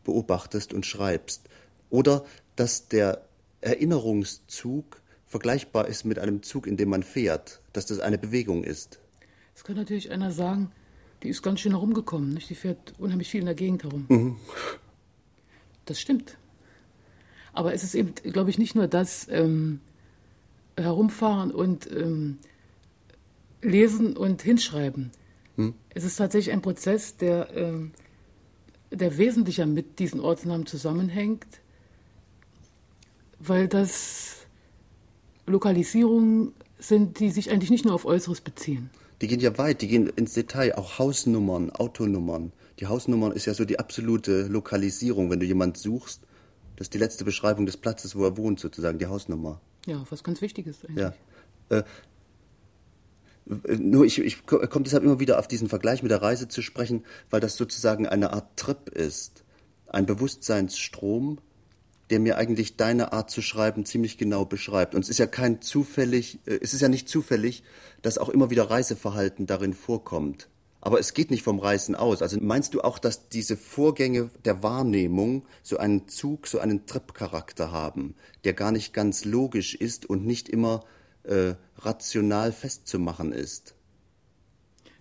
beobachtest 0.04 0.72
und 0.72 0.86
schreibst? 0.86 1.42
Oder 1.90 2.24
dass 2.56 2.88
der 2.88 3.26
Erinnerungszug 3.60 5.00
vergleichbar 5.26 5.88
ist 5.88 6.04
mit 6.04 6.18
einem 6.18 6.42
Zug, 6.42 6.66
in 6.66 6.76
dem 6.76 6.88
man 6.88 7.02
fährt, 7.02 7.60
dass 7.72 7.86
das 7.86 8.00
eine 8.00 8.18
Bewegung 8.18 8.64
ist? 8.64 8.98
Es 9.62 9.66
kann 9.66 9.76
natürlich 9.76 10.10
einer 10.10 10.32
sagen, 10.32 10.72
die 11.22 11.28
ist 11.28 11.40
ganz 11.40 11.60
schön 11.60 11.70
herumgekommen, 11.70 12.34
nicht? 12.34 12.50
Die 12.50 12.56
fährt 12.56 12.94
unheimlich 12.98 13.30
viel 13.30 13.42
in 13.42 13.46
der 13.46 13.54
Gegend 13.54 13.84
herum. 13.84 14.36
Das 15.84 16.00
stimmt. 16.00 16.36
Aber 17.52 17.72
es 17.72 17.84
ist 17.84 17.94
eben, 17.94 18.12
glaube 18.24 18.50
ich, 18.50 18.58
nicht 18.58 18.74
nur 18.74 18.88
das 18.88 19.28
ähm, 19.30 19.78
Herumfahren 20.76 21.52
und 21.52 21.88
ähm, 21.92 22.38
Lesen 23.60 24.16
und 24.16 24.42
Hinschreiben. 24.42 25.12
Es 25.90 26.02
ist 26.02 26.16
tatsächlich 26.16 26.52
ein 26.52 26.62
Prozess, 26.62 27.16
der, 27.16 27.56
ähm, 27.56 27.92
der 28.90 29.16
wesentlicher 29.16 29.66
mit 29.66 30.00
diesen 30.00 30.18
Ortsnamen 30.18 30.66
zusammenhängt, 30.66 31.60
weil 33.38 33.68
das 33.68 34.38
Lokalisierungen 35.46 36.52
sind, 36.80 37.20
die 37.20 37.30
sich 37.30 37.52
eigentlich 37.52 37.70
nicht 37.70 37.84
nur 37.84 37.94
auf 37.94 38.06
Äußeres 38.06 38.40
beziehen. 38.40 38.90
Die 39.22 39.28
gehen 39.28 39.40
ja 39.40 39.56
weit, 39.56 39.80
die 39.82 39.86
gehen 39.86 40.08
ins 40.08 40.34
Detail, 40.34 40.74
auch 40.74 40.98
Hausnummern, 40.98 41.70
Autonummern. 41.70 42.52
Die 42.80 42.88
Hausnummern 42.88 43.30
ist 43.30 43.46
ja 43.46 43.54
so 43.54 43.64
die 43.64 43.78
absolute 43.78 44.48
Lokalisierung. 44.48 45.30
Wenn 45.30 45.38
du 45.38 45.46
jemand 45.46 45.78
suchst, 45.78 46.22
das 46.74 46.86
ist 46.86 46.94
die 46.94 46.98
letzte 46.98 47.24
Beschreibung 47.24 47.64
des 47.64 47.76
Platzes, 47.76 48.16
wo 48.16 48.24
er 48.24 48.36
wohnt, 48.36 48.58
sozusagen, 48.58 48.98
die 48.98 49.06
Hausnummer. 49.06 49.60
Ja, 49.86 50.04
was 50.10 50.24
ganz 50.24 50.42
Wichtiges 50.42 50.84
eigentlich. 50.84 50.98
Ja. 50.98 51.14
Äh, 51.68 51.84
äh, 53.68 53.76
nur 53.76 54.04
ich, 54.04 54.18
ich 54.18 54.44
komme 54.44 54.82
deshalb 54.84 55.04
immer 55.04 55.20
wieder 55.20 55.38
auf 55.38 55.46
diesen 55.46 55.68
Vergleich 55.68 56.02
mit 56.02 56.10
der 56.10 56.20
Reise 56.20 56.48
zu 56.48 56.60
sprechen, 56.60 57.04
weil 57.30 57.40
das 57.40 57.56
sozusagen 57.56 58.08
eine 58.08 58.32
Art 58.32 58.56
Trip 58.56 58.88
ist. 58.88 59.44
Ein 59.86 60.06
Bewusstseinsstrom, 60.06 61.38
der 62.12 62.20
mir 62.20 62.36
eigentlich 62.36 62.76
deine 62.76 63.14
Art 63.14 63.30
zu 63.30 63.40
schreiben 63.40 63.86
ziemlich 63.86 64.18
genau 64.18 64.44
beschreibt. 64.44 64.94
Und 64.94 65.00
es 65.00 65.08
ist 65.08 65.18
ja 65.18 65.26
kein 65.26 65.62
zufällig, 65.62 66.40
äh, 66.44 66.58
es 66.60 66.74
ist 66.74 66.82
ja 66.82 66.88
nicht 66.88 67.08
zufällig, 67.08 67.64
dass 68.02 68.18
auch 68.18 68.28
immer 68.28 68.50
wieder 68.50 68.70
Reiseverhalten 68.70 69.46
darin 69.46 69.72
vorkommt. 69.72 70.48
Aber 70.82 71.00
es 71.00 71.14
geht 71.14 71.30
nicht 71.30 71.42
vom 71.42 71.58
Reißen 71.58 71.94
aus. 71.94 72.20
Also 72.20 72.38
meinst 72.38 72.74
du 72.74 72.82
auch, 72.82 72.98
dass 72.98 73.30
diese 73.30 73.56
Vorgänge 73.56 74.28
der 74.44 74.62
Wahrnehmung 74.62 75.46
so 75.62 75.78
einen 75.78 76.06
Zug, 76.06 76.48
so 76.48 76.58
einen 76.58 76.84
Trip-Charakter 76.84 77.72
haben, 77.72 78.14
der 78.44 78.52
gar 78.52 78.72
nicht 78.72 78.92
ganz 78.92 79.24
logisch 79.24 79.74
ist 79.74 80.04
und 80.04 80.26
nicht 80.26 80.50
immer 80.50 80.84
äh, 81.22 81.54
rational 81.78 82.52
festzumachen 82.52 83.32
ist? 83.32 83.74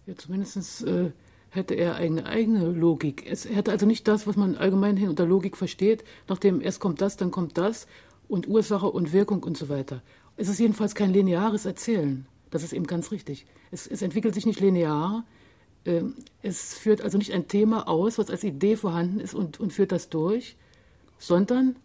Ja, 0.06 0.16
zumindest 0.16 0.84
äh, 0.84 1.12
hätte 1.52 1.76
er 1.76 1.96
eine 1.96 2.26
eigene 2.26 2.72
Logik. 2.72 3.26
Es 3.30 3.46
hätte 3.46 3.72
also 3.72 3.86
nicht 3.86 4.08
das, 4.08 4.26
was 4.26 4.38
man 4.38 4.56
allgemein 4.56 4.98
hin 4.98 5.10
unter 5.10 5.26
Logik 5.26 5.58
versteht, 5.58 6.04
nachdem 6.28 6.62
erst 6.62 6.80
kommt 6.80 7.02
das, 7.02 7.18
dann 7.18 7.30
kommt 7.30 7.58
das 7.58 7.88
und 8.28 8.48
Ursache 8.48 8.88
und 8.88 9.12
Wirkung 9.12 9.44
und 9.44 9.58
so 9.58 9.70
weiter. 9.70 10.02
Es 10.38 10.48
ist 10.48 10.60
jedenfalls 10.60 10.96
kein 10.96 11.12
lineares 11.12 11.66
Erzählen. 11.66 12.26
Das 12.50 12.64
ist 12.64 12.74
eben 12.74 12.88
ganz 12.88 13.12
richtig. 13.12 13.46
Es, 13.70 13.86
es 13.86 14.02
entwickelt 14.02 14.34
sich 14.34 14.46
nicht 14.46 14.62
linear, 14.62 15.26
ähm, 15.86 16.16
es 16.42 16.74
führt 16.74 17.02
also 17.02 17.18
nicht 17.18 17.34
ein 17.34 17.48
Thema 17.48 17.88
aus, 17.88 18.18
was 18.18 18.30
als 18.30 18.44
Idee 18.44 18.78
vorhanden 18.78 19.20
ist 19.20 19.34
und, 19.34 19.60
und 19.60 19.74
führt 19.74 19.92
das 19.92 20.10
durch, 20.10 20.56
sondern 21.18 21.76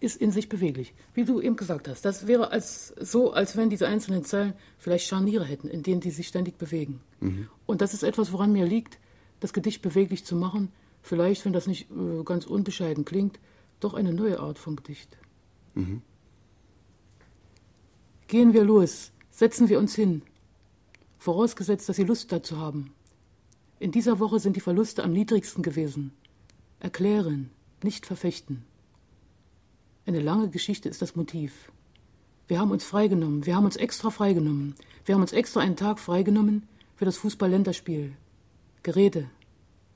ist 0.00 0.20
in 0.20 0.30
sich 0.30 0.48
beweglich. 0.48 0.94
Wie 1.12 1.24
du 1.24 1.40
eben 1.40 1.56
gesagt 1.56 1.88
hast, 1.88 2.04
das 2.06 2.26
wäre 2.26 2.50
als, 2.52 2.94
so, 2.98 3.32
als 3.32 3.56
wenn 3.56 3.68
diese 3.68 3.86
einzelnen 3.86 4.24
Zeilen 4.24 4.54
vielleicht 4.78 5.06
Scharniere 5.06 5.44
hätten, 5.44 5.68
in 5.68 5.82
denen 5.82 6.00
die 6.00 6.10
sich 6.10 6.28
ständig 6.28 6.56
bewegen. 6.56 7.00
Mhm. 7.20 7.48
Und 7.66 7.82
das 7.82 7.92
ist 7.92 8.02
etwas, 8.02 8.32
woran 8.32 8.52
mir 8.52 8.64
liegt, 8.64 8.98
das 9.40 9.52
Gedicht 9.52 9.82
beweglich 9.82 10.24
zu 10.24 10.36
machen. 10.36 10.70
Vielleicht, 11.02 11.44
wenn 11.44 11.52
das 11.52 11.66
nicht 11.66 11.90
äh, 11.90 12.22
ganz 12.24 12.46
unbescheiden 12.46 13.04
klingt, 13.04 13.38
doch 13.80 13.94
eine 13.94 14.12
neue 14.12 14.40
Art 14.40 14.58
von 14.58 14.76
Gedicht. 14.76 15.16
Mhm. 15.74 16.02
Gehen 18.28 18.52
wir 18.52 18.64
los, 18.64 19.10
setzen 19.30 19.68
wir 19.68 19.78
uns 19.78 19.94
hin, 19.94 20.22
vorausgesetzt, 21.18 21.88
dass 21.88 21.96
Sie 21.96 22.04
Lust 22.04 22.30
dazu 22.30 22.58
haben. 22.58 22.92
In 23.78 23.92
dieser 23.92 24.20
Woche 24.20 24.38
sind 24.38 24.56
die 24.56 24.60
Verluste 24.60 25.02
am 25.02 25.12
niedrigsten 25.12 25.62
gewesen. 25.62 26.12
Erklären, 26.78 27.50
nicht 27.82 28.06
verfechten. 28.06 28.64
Eine 30.06 30.20
lange 30.20 30.50
Geschichte 30.50 30.88
ist 30.88 31.02
das 31.02 31.16
Motiv. 31.16 31.72
Wir 32.46 32.58
haben 32.58 32.70
uns 32.70 32.84
freigenommen, 32.84 33.46
wir 33.46 33.56
haben 33.56 33.64
uns 33.64 33.76
extra 33.76 34.10
freigenommen. 34.10 34.74
Wir 35.04 35.14
haben 35.14 35.22
uns 35.22 35.32
extra 35.32 35.60
einen 35.60 35.76
Tag 35.76 35.98
freigenommen 35.98 36.68
für 36.96 37.04
das 37.04 37.16
Fußball-Länderspiel. 37.16 38.12
Gerede, 38.82 39.28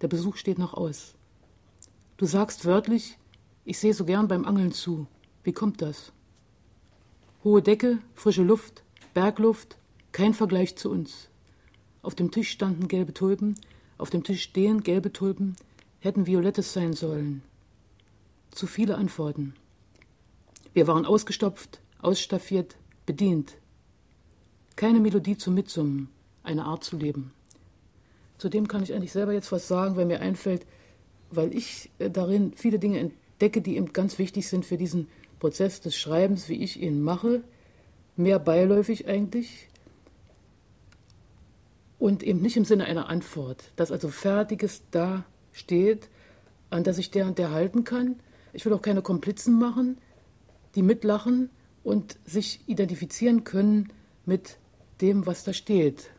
der 0.03 0.09
Besuch 0.09 0.37
steht 0.37 0.59
noch 0.59 0.75
aus. 0.75 1.15
Du 2.17 2.27
sagst 2.27 2.65
wörtlich, 2.65 3.19
ich 3.65 3.79
sehe 3.79 3.95
so 3.95 4.05
gern 4.05 4.29
beim 4.29 4.45
Angeln 4.45 4.73
zu. 4.73 5.07
Wie 5.43 5.53
kommt 5.53 5.81
das? 5.83 6.13
Hohe 7.43 7.63
Decke, 7.63 7.99
frische 8.15 8.43
Luft, 8.43 8.83
Bergluft, 9.15 9.79
kein 10.13 10.35
Vergleich 10.35 10.77
zu 10.77 10.91
uns. 10.91 11.29
Auf 12.03 12.15
dem 12.15 12.31
Tisch 12.31 12.51
standen 12.51 12.89
gelbe 12.89 13.15
Tulpen, 13.15 13.55
auf 13.99 14.11
dem 14.11 14.23
Tisch 14.23 14.43
stehen 14.43 14.83
gelbe 14.83 15.13
Tulpen, 15.13 15.57
hätten 16.01 16.27
violettes 16.27 16.73
sein 16.73 16.93
sollen. 16.93 17.43
Zu 18.51 18.67
viele 18.67 18.97
Antworten. 18.97 19.55
Wir 20.75 20.87
waren 20.87 21.07
ausgestopft, 21.07 21.81
ausstaffiert, 22.01 22.77
bedient. 23.07 23.57
Keine 24.77 25.01
Melodie 25.01 25.39
zum 25.39 25.55
Mitsummen, 25.55 26.09
eine 26.43 26.65
Art 26.65 26.85
zu 26.85 26.97
leben. 26.97 27.34
Zudem 28.39 28.69
kann 28.69 28.83
ich 28.83 28.93
eigentlich 28.95 29.13
selber 29.13 29.33
jetzt 29.33 29.53
was 29.53 29.69
sagen, 29.69 29.97
wenn 29.97 30.09
mir 30.09 30.21
einfällt, 30.21 30.67
weil 31.31 31.55
ich 31.55 31.91
äh, 31.99 32.11
darin 32.11 32.53
viele 32.57 32.79
Dinge 32.79 32.99
entdecke, 32.99 33.61
die 33.61 33.77
eben 33.77 33.93
ganz 33.93 34.19
wichtig 34.19 34.49
sind 34.49 34.65
für 34.65 34.77
diesen 34.77 35.09
Prozess 35.39 35.81
des 35.81 35.97
Schreibens, 35.97 36.49
wie 36.49 36.63
ich 36.63 36.81
ihn 36.81 37.03
mache, 37.03 37.43
mehr 38.17 38.39
beiläufig 38.39 39.09
eigentlich, 39.09 39.69
und 41.99 42.23
eben 42.23 42.43
nicht 42.43 42.57
im 42.57 42.65
Sinne 42.65 42.85
einer 42.85 43.09
Antwort, 43.09 43.73
dass 43.77 43.91
also 43.91 44.09
Fertiges 44.09 44.83
da 44.91 45.25
steht, 45.53 46.11
an 46.69 46.85
das 46.85 46.99
ich 46.99 47.11
der 47.11 47.27
und 47.27 47.39
der 47.39 47.51
halten 47.51 47.85
kann. 47.85 48.17
Ich 48.53 48.67
will 48.67 48.73
auch 48.73 48.83
keine 48.83 49.01
Komplizen 49.01 49.59
machen, 49.59 49.99
die 50.75 50.83
mitlachen 50.83 51.51
und 51.83 52.19
sich 52.27 52.61
identifizieren 52.67 53.45
können 53.45 53.93
mit 54.27 54.59
dem, 55.01 55.25
was 55.25 55.45
da 55.45 55.53
steht. 55.53 56.11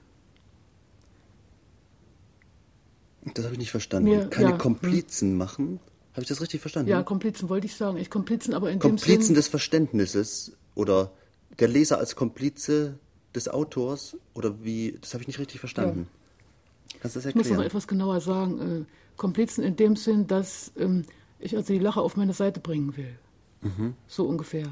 Das 3.33 3.45
habe 3.45 3.55
ich 3.55 3.59
nicht 3.59 3.71
verstanden. 3.71 4.09
Mir, 4.09 4.27
keine 4.27 4.51
ja, 4.51 4.57
Komplizen 4.57 5.31
hm. 5.31 5.37
machen? 5.37 5.79
Habe 6.13 6.21
ich 6.21 6.27
das 6.27 6.41
richtig 6.41 6.61
verstanden? 6.61 6.89
Ja, 6.89 7.03
Komplizen 7.03 7.49
wollte 7.49 7.65
ich 7.65 7.75
sagen. 7.75 7.97
Ich 7.97 8.09
Komplizen, 8.09 8.53
aber 8.53 8.71
in 8.71 8.79
Komplizen 8.79 9.19
dem 9.19 9.21
Sinn, 9.21 9.35
des 9.35 9.47
Verständnisses 9.47 10.53
oder 10.75 11.11
der 11.59 11.67
Leser 11.67 11.97
als 11.97 12.15
Komplize 12.15 12.99
des 13.33 13.49
Autors 13.49 14.15
oder 14.33 14.63
wie, 14.63 14.97
das 15.01 15.13
habe 15.13 15.23
ich 15.23 15.27
nicht 15.27 15.39
richtig 15.39 15.59
verstanden. 15.59 16.07
Ja. 16.07 16.99
Kannst 17.01 17.15
du 17.15 17.19
das 17.19 17.25
erklären? 17.25 17.45
Ich 17.45 17.51
muss 17.51 17.57
noch 17.57 17.65
etwas 17.65 17.87
genauer 17.87 18.21
sagen. 18.21 18.81
Äh, 18.81 18.85
Komplizen 19.17 19.63
in 19.63 19.75
dem 19.75 19.95
Sinn, 19.95 20.27
dass 20.27 20.71
ähm, 20.77 21.03
ich 21.39 21.55
also 21.55 21.73
die 21.73 21.79
Lache 21.79 22.01
auf 22.01 22.15
meine 22.15 22.33
Seite 22.33 22.59
bringen 22.59 22.95
will. 22.95 23.17
Mhm. 23.61 23.95
So 24.07 24.25
ungefähr. 24.25 24.67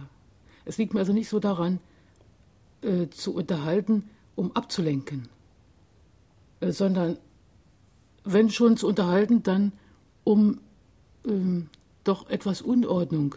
Es 0.66 0.78
liegt 0.78 0.94
mir 0.94 1.02
also 1.02 1.14
nicht 1.14 1.30
so 1.30 1.40
daran, 1.40 1.80
äh, 2.82 3.10
zu 3.10 3.34
unterhalten, 3.34 4.10
um 4.36 4.56
abzulenken, 4.56 5.28
äh, 6.60 6.72
sondern 6.72 7.18
wenn 8.24 8.50
schon 8.50 8.78
zu 8.78 8.88
unterhalten, 8.88 9.44
dann 9.44 9.74
um 10.24 10.60
ähm, 11.26 11.70
doch 12.04 12.30
etwas 12.30 12.62
Unordnung 12.62 13.36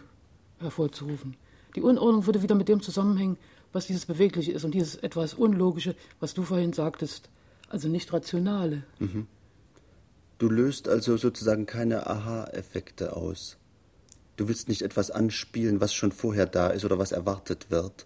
hervorzurufen. 0.59 1.35
Die 1.75 1.81
Unordnung 1.81 2.25
würde 2.25 2.41
wieder 2.41 2.55
mit 2.55 2.67
dem 2.67 2.81
zusammenhängen, 2.81 3.37
was 3.73 3.87
dieses 3.87 4.05
Bewegliche 4.05 4.51
ist 4.51 4.63
und 4.63 4.73
dieses 4.73 4.95
etwas 4.95 5.33
Unlogische, 5.33 5.95
was 6.19 6.33
du 6.33 6.43
vorhin 6.43 6.73
sagtest, 6.73 7.29
also 7.69 7.87
nicht 7.87 8.11
Rationale. 8.11 8.83
Mhm. 8.99 9.27
Du 10.37 10.49
löst 10.49 10.87
also 10.87 11.17
sozusagen 11.17 11.65
keine 11.65 12.07
Aha-Effekte 12.07 13.15
aus. 13.15 13.57
Du 14.35 14.47
willst 14.47 14.69
nicht 14.69 14.83
etwas 14.83 15.09
anspielen, 15.09 15.81
was 15.81 15.93
schon 15.93 16.11
vorher 16.11 16.45
da 16.45 16.67
ist 16.69 16.85
oder 16.85 16.99
was 16.99 17.11
erwartet 17.11 17.71
wird. 17.71 18.05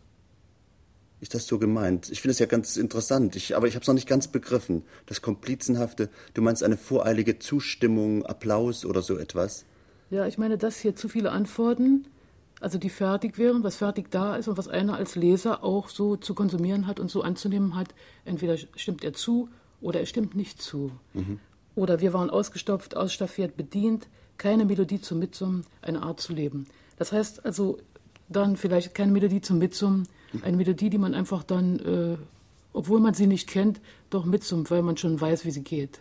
Ist 1.21 1.33
das 1.33 1.47
so 1.47 1.59
gemeint? 1.59 2.09
Ich 2.09 2.19
finde 2.19 2.33
es 2.33 2.39
ja 2.39 2.47
ganz 2.47 2.77
interessant, 2.77 3.35
ich, 3.35 3.55
aber 3.55 3.67
ich 3.67 3.75
habe 3.75 3.81
es 3.83 3.87
noch 3.87 3.95
nicht 3.95 4.09
ganz 4.09 4.27
begriffen. 4.27 4.83
Das 5.05 5.21
Komplizenhafte, 5.21 6.09
du 6.33 6.41
meinst 6.41 6.63
eine 6.63 6.77
voreilige 6.77 7.39
Zustimmung, 7.39 8.25
Applaus 8.25 8.85
oder 8.85 9.01
so 9.01 9.17
etwas? 9.17 9.65
Ja, 10.09 10.25
ich 10.25 10.37
meine, 10.37 10.57
das 10.57 10.79
hier 10.79 10.95
zu 10.95 11.07
viele 11.07 11.31
Antworten 11.31 12.05
also 12.61 12.77
die 12.77 12.89
fertig 12.89 13.37
wären, 13.37 13.63
was 13.63 13.75
fertig 13.75 14.11
da 14.11 14.35
ist 14.35 14.47
und 14.47 14.57
was 14.57 14.67
einer 14.67 14.95
als 14.95 15.15
Leser 15.15 15.63
auch 15.63 15.89
so 15.89 16.15
zu 16.15 16.35
konsumieren 16.35 16.85
hat 16.87 16.99
und 16.99 17.09
so 17.09 17.23
anzunehmen 17.23 17.75
hat. 17.75 17.89
Entweder 18.23 18.55
stimmt 18.75 19.03
er 19.03 19.13
zu 19.13 19.49
oder 19.81 19.99
er 19.99 20.05
stimmt 20.05 20.35
nicht 20.35 20.61
zu. 20.61 20.91
Mhm. 21.13 21.39
Oder 21.75 21.99
wir 22.01 22.13
waren 22.13 22.29
ausgestopft, 22.29 22.95
ausstaffiert, 22.95 23.57
bedient, 23.57 24.07
keine 24.37 24.65
Melodie 24.65 25.01
zum 25.01 25.19
Mitsummen, 25.19 25.65
eine 25.81 26.03
Art 26.03 26.19
zu 26.19 26.33
leben. 26.33 26.67
Das 26.97 27.11
heißt 27.11 27.45
also 27.45 27.79
dann 28.29 28.55
vielleicht 28.57 28.93
keine 28.93 29.11
Melodie 29.11 29.41
zum 29.41 29.57
Mitsummen. 29.57 30.07
Eine 30.41 30.57
Melodie, 30.57 30.89
die 30.89 30.97
man 30.97 31.13
einfach 31.13 31.43
dann, 31.43 31.79
äh, 31.79 32.17
obwohl 32.73 32.99
man 32.99 33.13
sie 33.13 33.27
nicht 33.27 33.47
kennt, 33.47 33.81
doch 34.09 34.25
mitsummt, 34.25 34.71
weil 34.71 34.81
man 34.81 34.97
schon 34.97 35.19
weiß, 35.19 35.45
wie 35.45 35.51
sie 35.51 35.63
geht. 35.63 35.99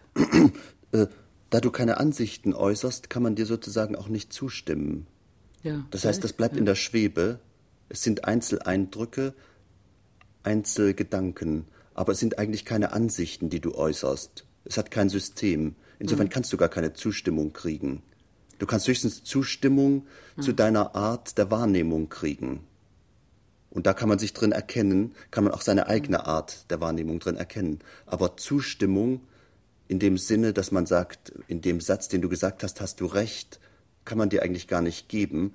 Äh, 0.92 1.06
da 1.50 1.60
du 1.60 1.70
keine 1.70 1.98
Ansichten 1.98 2.52
äußerst, 2.52 3.10
kann 3.10 3.22
man 3.22 3.36
dir 3.36 3.46
sozusagen 3.46 3.94
auch 3.94 4.08
nicht 4.08 4.32
zustimmen. 4.32 5.06
Ja, 5.62 5.84
das 5.92 6.04
heißt, 6.04 6.24
das 6.24 6.32
bleibt 6.32 6.54
ja. 6.54 6.58
in 6.58 6.66
der 6.66 6.74
Schwebe. 6.74 7.38
Es 7.88 8.02
sind 8.02 8.24
Einzeleindrücke, 8.24 9.34
Einzelgedanken, 10.42 11.66
aber 11.94 12.12
es 12.12 12.18
sind 12.18 12.40
eigentlich 12.40 12.64
keine 12.64 12.92
Ansichten, 12.92 13.50
die 13.50 13.60
du 13.60 13.76
äußerst. 13.76 14.44
Es 14.64 14.78
hat 14.78 14.90
kein 14.90 15.08
System. 15.08 15.76
Insofern 16.00 16.26
mhm. 16.26 16.30
kannst 16.30 16.52
du 16.52 16.56
gar 16.56 16.68
keine 16.68 16.92
Zustimmung 16.94 17.52
kriegen. 17.52 18.02
Du 18.58 18.66
kannst 18.66 18.88
höchstens 18.88 19.22
Zustimmung 19.24 20.06
mhm. 20.36 20.42
zu 20.42 20.52
deiner 20.52 20.94
Art 20.94 21.38
der 21.38 21.50
Wahrnehmung 21.50 22.08
kriegen. 22.08 22.60
Und 23.70 23.86
da 23.86 23.94
kann 23.94 24.08
man 24.08 24.18
sich 24.18 24.32
drin 24.32 24.52
erkennen, 24.52 25.14
kann 25.30 25.44
man 25.44 25.52
auch 25.52 25.62
seine 25.62 25.86
eigene 25.86 26.26
Art 26.26 26.70
der 26.70 26.80
Wahrnehmung 26.80 27.20
drin 27.20 27.36
erkennen. 27.36 27.78
Aber 28.04 28.36
Zustimmung 28.36 29.20
in 29.86 29.98
dem 29.98 30.18
Sinne, 30.18 30.52
dass 30.52 30.70
man 30.70 30.86
sagt, 30.86 31.32
in 31.48 31.62
dem 31.62 31.80
Satz, 31.80 32.08
den 32.08 32.22
du 32.22 32.28
gesagt 32.28 32.62
hast, 32.62 32.80
hast 32.80 33.00
du 33.00 33.06
recht, 33.06 33.58
kann 34.04 34.18
man 34.18 34.28
dir 34.28 34.42
eigentlich 34.42 34.68
gar 34.68 34.82
nicht 34.82 35.08
geben, 35.08 35.54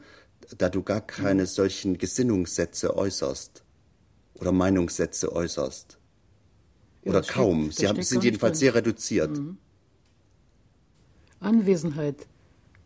da 0.57 0.69
du 0.69 0.83
gar 0.83 1.01
keine 1.01 1.43
mhm. 1.43 1.47
solchen 1.47 1.97
Gesinnungssätze 1.97 2.95
äußerst 2.95 3.63
oder 4.35 4.51
Meinungssätze 4.51 5.31
äußerst. 5.31 5.97
Ja, 7.03 7.11
oder 7.11 7.21
kaum. 7.21 7.65
Steckt, 7.65 7.79
Sie 7.79 7.87
haben, 7.87 8.03
sind 8.03 8.23
jedenfalls 8.23 8.59
sehr 8.59 8.75
reduziert. 8.75 9.37
Mhm. 9.37 9.57
Anwesenheit, 11.39 12.27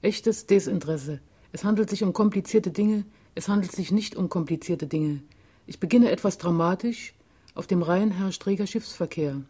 echtes 0.01 0.45
Desinteresse. 0.45 1.19
Es 1.51 1.63
handelt 1.63 1.89
sich 1.89 2.03
um 2.03 2.13
komplizierte 2.13 2.69
Dinge, 2.71 3.05
es 3.35 3.47
handelt 3.47 3.71
sich 3.71 3.91
nicht 3.91 4.15
um 4.15 4.29
komplizierte 4.29 4.87
Dinge. 4.87 5.21
Ich 5.67 5.79
beginne 5.79 6.11
etwas 6.11 6.37
dramatisch. 6.37 7.13
Auf 7.55 7.67
dem 7.67 7.81
Rhein 7.81 8.11
herrscht 8.11 8.45
reger 8.45 8.67
Schiffsverkehr. 8.67 9.41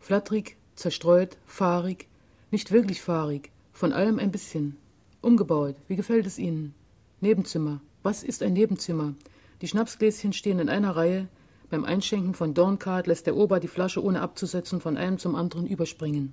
Flatterig, 0.00 0.56
zerstreut, 0.74 1.36
fahrig, 1.46 2.08
nicht 2.50 2.72
wirklich 2.72 3.02
fahrig, 3.02 3.50
von 3.72 3.92
allem 3.92 4.18
ein 4.18 4.30
bisschen. 4.30 4.76
Umgebaut. 5.20 5.76
Wie 5.88 5.96
gefällt 5.96 6.26
es 6.26 6.38
Ihnen? 6.38 6.74
Nebenzimmer. 7.20 7.80
Was 8.02 8.22
ist 8.22 8.42
ein 8.42 8.52
Nebenzimmer? 8.52 9.14
Die 9.60 9.68
Schnapsgläschen 9.68 10.32
stehen 10.32 10.58
in 10.58 10.68
einer 10.68 10.94
Reihe. 10.94 11.28
Beim 11.70 11.84
Einschenken 11.84 12.34
von 12.34 12.54
Dorncard 12.54 13.06
lässt 13.06 13.26
der 13.26 13.36
Ober 13.36 13.58
die 13.58 13.68
Flasche 13.68 14.02
ohne 14.02 14.20
abzusetzen 14.20 14.80
von 14.80 14.96
einem 14.96 15.18
zum 15.18 15.34
anderen 15.34 15.66
überspringen. 15.66 16.32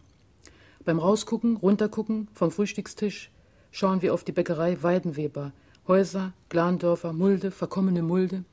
Beim 0.86 1.00
Rausgucken, 1.00 1.56
runtergucken 1.56 2.28
vom 2.34 2.52
Frühstückstisch 2.52 3.32
schauen 3.72 4.02
wir 4.02 4.14
auf 4.14 4.24
die 4.24 4.34
Bäckerei 4.34 4.82
Weidenweber, 4.84 5.52
Häuser, 5.86 6.32
Glandörfer, 6.48 7.12
Mulde, 7.12 7.52
verkommene 7.52 8.04
Mulde. 8.04 8.46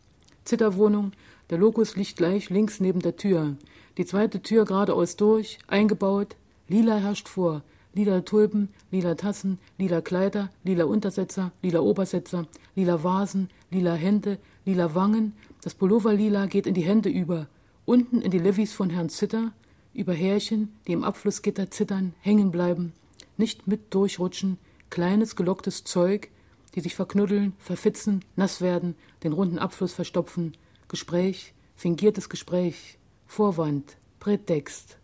Zitterwohnung, 0.45 1.13
der 1.49 1.59
Lokus 1.59 1.95
liegt 1.95 2.17
gleich 2.17 2.51
links 2.51 2.81
neben 2.81 2.99
der 2.99 3.15
Tür. 3.15 3.55
Die 3.99 4.05
zweite 4.05 4.43
Tür 4.43 4.65
geradeaus 4.65 5.15
durch, 5.15 5.59
eingebaut. 5.69 6.35
Lila 6.67 6.97
herrscht 6.97 7.29
vor. 7.29 7.63
Lila 7.95 8.23
Tulpen, 8.23 8.69
lila 8.91 9.15
Tassen, 9.15 9.59
lila 9.79 10.01
Kleider, 10.01 10.51
lila 10.65 10.87
Untersetzer, 10.87 11.53
lila 11.63 11.81
Obersetzer, 11.81 12.47
lila 12.75 13.05
Vasen, 13.05 13.49
lila 13.71 13.95
Hände, 13.95 14.39
lila 14.65 14.97
Wangen. 14.97 15.35
Das 15.63 15.75
Pullover 15.75 16.13
lila 16.13 16.47
geht 16.47 16.67
in 16.67 16.75
die 16.75 16.83
Hände 16.83 17.11
über. 17.11 17.47
Unten 17.85 18.23
in 18.23 18.33
die 18.33 18.39
Levis 18.41 18.73
von 18.73 18.91
Herrn 18.91 19.09
Zitter, 19.09 19.53
über 19.95 20.15
Härchen, 20.15 20.73
die 20.89 20.93
im 20.93 21.05
Abflussgitter 21.05 21.71
zittern, 21.71 22.13
hängen 22.23 22.51
bleiben, 22.51 22.93
nicht 23.37 23.69
mit 23.69 23.95
durchrutschen, 23.95 24.59
kleines 24.89 25.37
gelocktes 25.37 25.85
Zeug, 25.85 26.29
die 26.75 26.81
sich 26.81 26.95
verknuddeln, 26.95 27.55
verfitzen, 27.59 28.25
nass 28.37 28.61
werden, 28.61 28.95
den 29.23 29.33
runden 29.33 29.59
Abfluss 29.59 29.93
verstopfen, 29.93 30.57
Gespräch, 30.89 31.55
fingiertes 31.77 32.29
Gespräch, 32.29 32.99
Vorwand, 33.27 33.97
Prätext. 34.19 34.99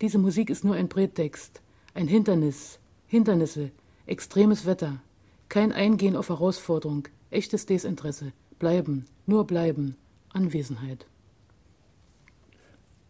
Diese 0.00 0.18
Musik 0.18 0.50
ist 0.50 0.64
nur 0.64 0.74
ein 0.74 0.88
Prätext, 0.88 1.60
ein 1.94 2.08
Hindernis, 2.08 2.78
Hindernisse, 3.06 3.70
extremes 4.06 4.66
Wetter, 4.66 5.00
kein 5.48 5.72
Eingehen 5.72 6.16
auf 6.16 6.28
Herausforderung, 6.28 7.08
echtes 7.30 7.66
Desinteresse, 7.66 8.32
bleiben, 8.58 9.06
nur 9.26 9.46
bleiben, 9.46 9.96
Anwesenheit. 10.30 11.06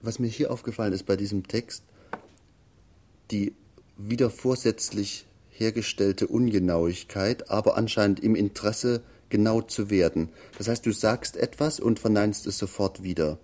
Was 0.03 0.19
mir 0.19 0.29
hier 0.29 0.53
aufgefallen 0.53 0.93
ist 0.93 1.07
bei 1.07 1.17
diesem 1.17 1.47
Text, 1.49 1.85
die 3.31 3.55
wieder 3.97 4.29
vorsätzlich 4.29 5.27
hergestellte 5.57 6.27
Ungenauigkeit, 6.27 7.51
aber 7.51 7.77
anscheinend 7.77 8.21
im 8.21 8.35
Interesse 8.35 9.03
genau 9.29 9.63
zu 9.63 9.91
werden. 9.91 10.29
Das 10.59 10.69
heißt, 10.69 10.85
du 10.85 10.93
sagst 10.93 11.37
etwas 11.37 11.81
und 11.81 11.99
verneinst 11.99 12.47
es 12.47 12.59
sofort 12.59 13.03
wieder. 13.03 13.39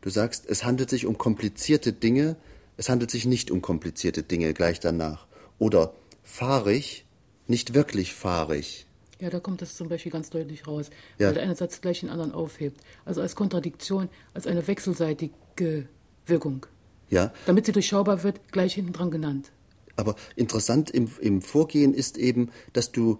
Du 0.00 0.10
sagst, 0.10 0.46
es 0.48 0.64
handelt 0.64 0.90
sich 0.90 1.06
um 1.06 1.16
komplizierte 1.18 1.92
Dinge, 1.92 2.36
es 2.76 2.88
handelt 2.88 3.10
sich 3.10 3.24
nicht 3.24 3.50
um 3.50 3.62
komplizierte 3.62 4.22
Dinge 4.22 4.52
gleich 4.54 4.80
danach. 4.80 5.26
Oder 5.58 5.94
fahrig, 6.22 7.04
nicht 7.46 7.74
wirklich 7.74 8.14
fahrig. 8.14 8.86
Ja, 9.20 9.30
da 9.30 9.38
kommt 9.38 9.62
das 9.62 9.76
zum 9.76 9.88
Beispiel 9.88 10.10
ganz 10.10 10.30
deutlich 10.30 10.66
raus, 10.66 10.90
ja. 11.18 11.28
weil 11.28 11.34
der 11.34 11.44
eine 11.44 11.54
Satz 11.54 11.80
gleich 11.80 12.00
den 12.00 12.10
anderen 12.10 12.32
aufhebt. 12.32 12.80
Also 13.04 13.20
als 13.20 13.36
Kontradiktion, 13.36 14.08
als 14.34 14.48
eine 14.48 14.66
wechselseitige 14.66 15.86
Wirkung. 16.26 16.66
Ja. 17.08 17.32
Damit 17.46 17.66
sie 17.66 17.72
durchschaubar 17.72 18.24
wird, 18.24 18.40
gleich 18.50 18.74
hinten 18.74 18.92
dran 18.92 19.12
genannt. 19.12 19.52
Aber 19.96 20.16
interessant 20.36 20.90
im, 20.90 21.10
im 21.20 21.42
Vorgehen 21.42 21.94
ist 21.94 22.18
eben, 22.18 22.50
dass 22.72 22.92
du 22.92 23.18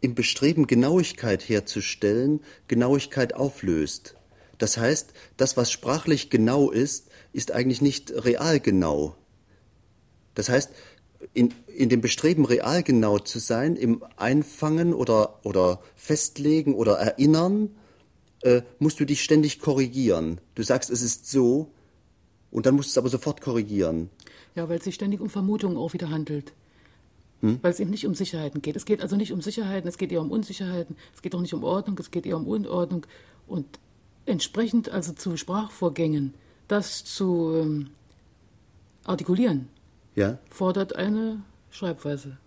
im 0.00 0.14
Bestreben, 0.14 0.66
Genauigkeit 0.66 1.48
herzustellen, 1.48 2.40
Genauigkeit 2.68 3.34
auflöst. 3.34 4.16
Das 4.58 4.76
heißt, 4.76 5.14
das, 5.36 5.56
was 5.56 5.72
sprachlich 5.72 6.30
genau 6.30 6.70
ist, 6.70 7.08
ist 7.32 7.52
eigentlich 7.52 7.80
nicht 7.80 8.12
real 8.24 8.60
genau. 8.60 9.16
Das 10.34 10.48
heißt, 10.48 10.70
in, 11.32 11.54
in 11.66 11.88
dem 11.88 12.00
Bestreben, 12.00 12.44
real 12.44 12.82
genau 12.82 13.18
zu 13.18 13.38
sein, 13.38 13.76
im 13.76 14.04
Einfangen 14.16 14.92
oder, 14.92 15.40
oder 15.44 15.80
Festlegen 15.96 16.74
oder 16.74 16.98
Erinnern, 16.98 17.70
äh, 18.42 18.62
musst 18.78 19.00
du 19.00 19.06
dich 19.06 19.22
ständig 19.22 19.58
korrigieren. 19.58 20.40
Du 20.54 20.62
sagst, 20.62 20.90
es 20.90 21.02
ist 21.02 21.30
so, 21.30 21.70
und 22.50 22.66
dann 22.66 22.74
musst 22.74 22.88
du 22.88 22.90
es 22.90 22.98
aber 22.98 23.08
sofort 23.08 23.40
korrigieren. 23.40 24.10
Ja, 24.54 24.68
weil 24.68 24.78
es 24.78 24.84
sich 24.84 24.94
ständig 24.94 25.20
um 25.20 25.30
Vermutungen 25.30 25.76
auch 25.76 25.92
wieder 25.92 26.10
handelt. 26.10 26.52
Hm? 27.40 27.58
Weil 27.62 27.72
es 27.72 27.80
eben 27.80 27.90
nicht 27.90 28.06
um 28.06 28.14
Sicherheiten 28.14 28.62
geht. 28.62 28.76
Es 28.76 28.84
geht 28.84 29.02
also 29.02 29.16
nicht 29.16 29.32
um 29.32 29.40
Sicherheiten, 29.40 29.88
es 29.88 29.98
geht 29.98 30.12
eher 30.12 30.20
um 30.20 30.30
Unsicherheiten, 30.30 30.96
es 31.14 31.22
geht 31.22 31.34
auch 31.34 31.40
nicht 31.40 31.54
um 31.54 31.64
Ordnung, 31.64 31.98
es 31.98 32.10
geht 32.10 32.26
eher 32.26 32.36
um 32.36 32.46
Unordnung. 32.46 33.06
Und 33.46 33.78
entsprechend 34.26 34.88
also 34.88 35.12
zu 35.12 35.36
Sprachvorgängen, 35.36 36.34
das 36.68 37.04
zu 37.04 37.54
ähm, 37.54 37.90
artikulieren, 39.04 39.68
ja? 40.14 40.38
fordert 40.50 40.96
eine 40.96 41.42
Schreibweise. 41.70 42.38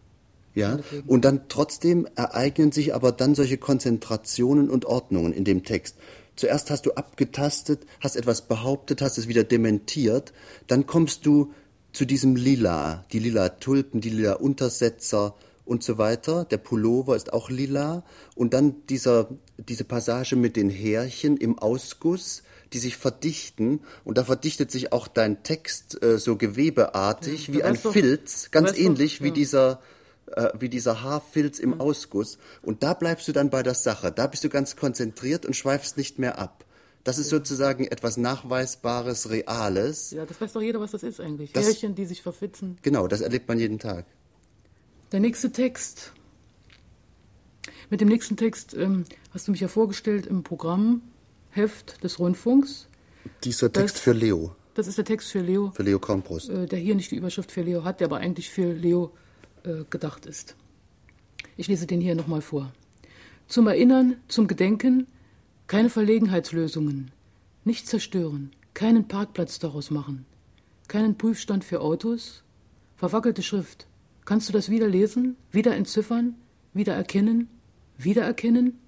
Ja, 0.55 0.79
und 1.05 1.23
dann 1.23 1.49
trotzdem 1.49 2.07
ereignen 2.15 2.71
sich 2.71 2.95
aber 2.95 3.11
dann 3.11 3.35
solche 3.35 3.59
Konzentrationen 3.59 4.71
und 4.71 4.85
Ordnungen 4.85 5.31
in 5.31 5.43
dem 5.43 5.63
Text. 5.63 5.97
Zuerst 6.35 6.71
hast 6.71 6.87
du 6.87 6.93
abgetastet, 6.93 7.85
hast 7.99 8.15
etwas 8.15 8.47
behauptet, 8.47 9.03
hast 9.03 9.19
es 9.19 9.27
wieder 9.27 9.43
dementiert, 9.43 10.33
dann 10.65 10.87
kommst 10.87 11.27
du 11.27 11.53
zu 11.97 12.05
diesem 12.05 12.35
Lila, 12.35 13.05
die 13.11 13.17
lila 13.17 13.49
Tulpen, 13.49 14.01
die 14.01 14.11
lila 14.11 14.33
Untersetzer 14.33 15.33
und 15.65 15.81
so 15.81 15.97
weiter. 15.97 16.45
Der 16.45 16.59
Pullover 16.59 17.15
ist 17.15 17.33
auch 17.33 17.49
lila. 17.49 18.03
Und 18.35 18.53
dann 18.53 18.85
dieser, 18.87 19.29
diese 19.57 19.83
Passage 19.83 20.35
mit 20.35 20.55
den 20.55 20.69
Härchen 20.69 21.37
im 21.37 21.57
Ausguss, 21.57 22.43
die 22.71 22.77
sich 22.77 22.97
verdichten. 22.97 23.79
Und 24.03 24.19
da 24.19 24.23
verdichtet 24.23 24.69
sich 24.69 24.93
auch 24.93 25.07
dein 25.07 25.41
Text 25.41 26.01
äh, 26.03 26.19
so 26.19 26.35
gewebeartig, 26.35 27.47
ja, 27.47 27.53
wie 27.55 27.63
ein 27.63 27.75
Filz, 27.75 28.51
ganz 28.51 28.77
ähnlich 28.77 29.15
doch, 29.15 29.21
ja. 29.21 29.25
wie 29.25 29.31
dieser 29.31 29.81
äh, 30.27 30.49
wie 30.59 30.69
dieser 30.69 31.01
Haarfilz 31.01 31.57
im 31.57 31.81
Ausguss. 31.81 32.37
Und 32.61 32.83
da 32.83 32.93
bleibst 32.93 33.27
du 33.27 33.31
dann 33.31 33.49
bei 33.49 33.63
der 33.63 33.73
Sache. 33.73 34.11
Da 34.11 34.27
bist 34.27 34.43
du 34.43 34.49
ganz 34.49 34.75
konzentriert 34.75 35.47
und 35.47 35.55
schweifst 35.55 35.97
nicht 35.97 36.19
mehr 36.19 36.37
ab. 36.37 36.63
Das 37.07 37.17
ist 37.17 37.29
sozusagen 37.29 37.85
etwas 37.85 38.17
Nachweisbares, 38.17 39.29
Reales. 39.29 40.11
Ja, 40.11 40.25
das 40.25 40.41
weiß 40.41 40.51
doch 40.51 40.61
jeder, 40.61 40.81
was 40.81 40.91
das 40.91 41.03
ist 41.03 41.21
eigentlich. 41.21 41.53
Das, 41.53 41.65
Härchen, 41.65 41.95
die 41.95 42.05
sich 42.05 42.21
verfitzen. 42.21 42.77
Genau, 42.81 43.07
das 43.07 43.21
erlebt 43.21 43.47
man 43.47 43.57
jeden 43.57 43.79
Tag. 43.79 44.05
Der 45.13 45.21
nächste 45.21 45.53
Text. 45.53 46.11
Mit 47.89 48.01
dem 48.01 48.09
nächsten 48.09 48.35
Text 48.35 48.73
ähm, 48.73 49.05
hast 49.33 49.47
du 49.47 49.53
mich 49.53 49.61
ja 49.61 49.69
vorgestellt 49.69 50.25
im 50.25 50.43
Programmheft 50.43 52.03
des 52.03 52.19
Rundfunks. 52.19 52.89
Dieser 53.45 53.71
Text 53.71 53.95
das, 53.95 54.01
für 54.01 54.11
Leo. 54.11 54.53
Das 54.73 54.87
ist 54.87 54.97
der 54.97 55.05
Text 55.05 55.31
für 55.31 55.39
Leo. 55.39 55.71
Für 55.73 55.83
Leo 55.83 55.99
Kornbrust. 55.99 56.49
Äh, 56.49 56.65
der 56.65 56.79
hier 56.79 56.95
nicht 56.95 57.11
die 57.11 57.15
Überschrift 57.15 57.53
für 57.53 57.61
Leo 57.61 57.85
hat, 57.85 58.01
der 58.01 58.07
aber 58.07 58.17
eigentlich 58.17 58.49
für 58.49 58.73
Leo 58.73 59.13
äh, 59.63 59.85
gedacht 59.89 60.25
ist. 60.25 60.57
Ich 61.55 61.69
lese 61.69 61.87
den 61.87 62.01
hier 62.01 62.15
nochmal 62.15 62.41
vor. 62.41 62.73
Zum 63.47 63.67
Erinnern, 63.67 64.17
zum 64.27 64.47
Gedenken 64.47 65.07
keine 65.67 65.89
Verlegenheitslösungen. 65.89 67.11
Nicht 67.65 67.87
zerstören. 67.87 68.51
Keinen 68.73 69.09
Parkplatz 69.09 69.59
daraus 69.59 69.91
machen. 69.91 70.25
Keinen 70.87 71.17
Prüfstand 71.17 71.65
für 71.65 71.81
Autos. 71.81 72.43
Verwackelte 72.95 73.43
Schrift. 73.43 73.85
Kannst 74.23 74.47
du 74.47 74.53
das 74.53 74.69
wieder 74.69 74.87
lesen? 74.87 75.35
Wieder 75.51 75.75
entziffern? 75.75 76.35
Wieder 76.73 76.93
erkennen? 76.93 77.49
Wiedererkennen? 77.97 78.79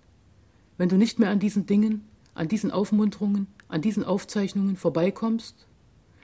Wenn 0.78 0.88
du 0.88 0.96
nicht 0.96 1.20
mehr 1.20 1.32
an 1.32 1.40
diesen 1.40 1.66
Dingen, 1.66 2.06
an 2.34 2.48
diesen 2.48 2.72
Aufmunterungen, 2.72 3.48
an 3.68 3.82
diesen 3.82 4.06
Aufzeichnungen 4.06 4.78
vorbeikommst? 4.78 5.68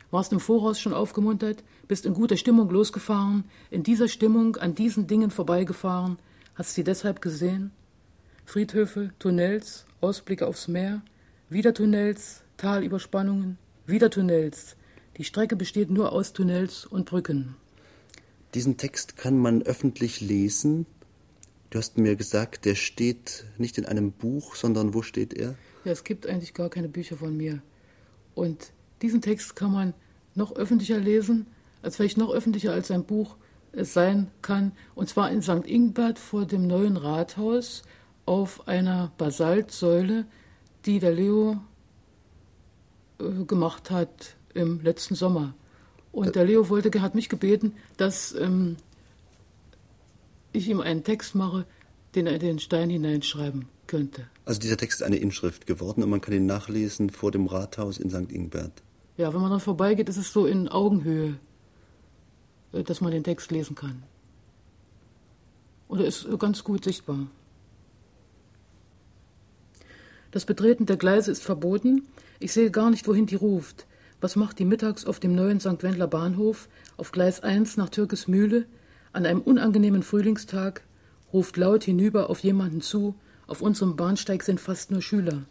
Warst 0.10 0.32
im 0.32 0.40
Voraus 0.40 0.80
schon 0.80 0.94
aufgemuntert, 0.94 1.66
bist 1.90 2.06
in 2.06 2.14
guter 2.14 2.38
Stimmung 2.38 2.70
losgefahren, 2.70 3.44
in 3.72 3.84
dieser 3.84 4.08
Stimmung 4.08 4.56
an 4.56 4.74
diesen 4.74 5.08
Dingen 5.08 5.32
vorbeigefahren, 5.32 6.18
hast 6.54 6.76
sie 6.76 6.86
deshalb 6.86 7.22
gesehen? 7.22 7.72
Friedhöfe, 8.46 9.12
Tunnels, 9.20 9.86
Ausblicke 10.06 10.46
aufs 10.46 10.68
Meer, 10.68 11.02
wieder 11.50 11.74
Tunnels, 11.74 12.44
Talüberspannungen, 12.58 13.58
wieder 13.88 14.12
Tunnels. 14.12 14.76
Die 15.18 15.24
Strecke 15.24 15.56
besteht 15.56 15.90
nur 15.90 16.12
aus 16.12 16.32
Tunnels 16.32 16.86
und 16.86 17.10
Brücken. 17.10 17.56
Diesen 18.54 18.78
Text 18.78 19.18
kann 19.18 19.40
man 19.40 19.64
öffentlich 19.64 20.22
lesen. 20.22 20.86
Du 21.72 21.80
hast 21.80 21.98
mir 21.98 22.16
gesagt, 22.16 22.66
der 22.66 22.76
steht 22.76 23.46
nicht 23.58 23.80
in 23.80 23.86
einem 23.86 24.12
Buch, 24.12 24.54
sondern 24.54 24.94
wo 24.94 25.02
steht 25.02 25.34
er? 25.34 25.56
Ja, 25.86 25.92
es 25.92 26.04
gibt 26.04 26.28
eigentlich 26.28 26.54
gar 26.54 26.70
keine 26.70 26.88
Bücher 26.88 27.18
von 27.18 27.36
mir. 27.36 27.64
Und 28.36 28.74
diesen 29.02 29.22
Text 29.22 29.56
kann 29.56 29.72
man 29.72 29.96
noch 30.36 30.56
öffentlicher 30.56 31.00
lesen, 31.00 31.48
als 31.82 31.96
vielleicht 31.96 32.18
noch 32.18 32.32
öffentlicher 32.32 32.74
als 32.74 32.92
ein 32.92 33.06
Buch 33.06 33.38
es 33.72 33.94
sein 33.94 34.30
kann. 34.44 34.72
Und 34.94 35.10
zwar 35.10 35.32
in 35.32 35.42
St. 35.42 35.66
Ingbert 35.66 36.20
vor 36.20 36.46
dem 36.46 36.68
neuen 36.68 36.96
Rathaus 36.96 37.82
auf 38.26 38.68
einer 38.68 39.12
Basaltsäule, 39.18 40.26
die 40.86 41.00
der 41.00 41.14
Leo 41.14 41.58
äh, 43.20 43.44
gemacht 43.46 43.92
hat 43.92 44.36
im 44.54 44.82
letzten 44.82 45.16
Sommer. 45.16 45.54
Und 46.12 46.36
der 46.36 46.46
Leo 46.46 46.70
wollte, 46.70 47.02
hat 47.02 47.14
mich 47.14 47.30
gebeten, 47.30 47.74
dass 47.98 48.34
ähm, 48.34 48.78
ich 50.54 50.68
ihm 50.70 50.80
einen 50.80 51.04
Text 51.04 51.36
mache, 51.36 51.66
den 52.16 52.28
er 52.28 52.34
in 52.36 52.40
den 52.40 52.60
Stein 52.60 52.90
hineinschreiben 52.90 53.68
könnte. 53.88 54.28
Also 54.46 54.60
dieser 54.60 54.78
Text 54.78 55.02
ist 55.02 55.06
eine 55.06 55.18
Inschrift 55.18 55.68
geworden 55.68 56.04
und 56.04 56.10
man 56.10 56.22
kann 56.22 56.34
ihn 56.34 56.46
nachlesen 56.46 57.10
vor 57.10 57.32
dem 57.32 57.48
Rathaus 57.48 57.98
in 57.98 58.10
St. 58.10 58.32
Ingbert. 58.32 58.82
Ja, 59.18 59.34
wenn 59.34 59.42
man 59.42 59.52
dann 59.52 59.60
vorbeigeht, 59.60 60.10
ist 60.10 60.18
es 60.18 60.32
so 60.32 60.46
in 60.46 60.68
Augenhöhe, 60.68 61.38
äh, 62.74 62.84
dass 62.84 63.02
man 63.02 63.12
den 63.12 63.24
Text 63.24 63.52
lesen 63.52 63.76
kann. 63.76 64.04
Und 65.88 66.00
er 66.00 66.08
ist 66.08 66.28
ganz 66.40 66.64
gut 66.64 66.84
sichtbar. 66.84 67.28
Das 70.36 70.44
Betreten 70.44 70.86
der 70.86 70.98
Gleise 70.98 71.32
ist 71.32 71.46
verboten. 71.46 72.10
Ich 72.42 72.52
sehe 72.52 72.70
gar 72.70 72.90
nicht, 72.90 73.08
wohin 73.08 73.26
die 73.26 73.36
ruft. 73.36 73.86
Was 74.20 74.36
macht 74.36 74.60
die 74.60 74.66
mittags 74.66 75.06
auf 75.06 75.22
dem 75.22 75.34
neuen 75.34 75.62
St. 75.62 75.82
Wendler 75.82 76.08
Bahnhof 76.08 76.68
auf 76.98 77.14
Gleis 77.14 77.42
1 77.42 77.78
nach 77.78 77.88
Türkes 77.88 78.28
Mühle 78.28 78.66
an 79.14 79.26
einem 79.26 79.40
unangenehmen 79.40 80.04
Frühlingstag, 80.04 80.84
ruft 81.32 81.56
laut 81.56 81.86
hinüber 81.86 82.30
auf 82.30 82.40
jemanden 82.40 82.82
zu, 82.82 83.16
auf 83.48 83.62
unserem 83.62 83.96
Bahnsteig 83.96 84.44
sind 84.44 84.60
fast 84.60 84.92
nur 84.92 85.02
Schüler. 85.02 85.44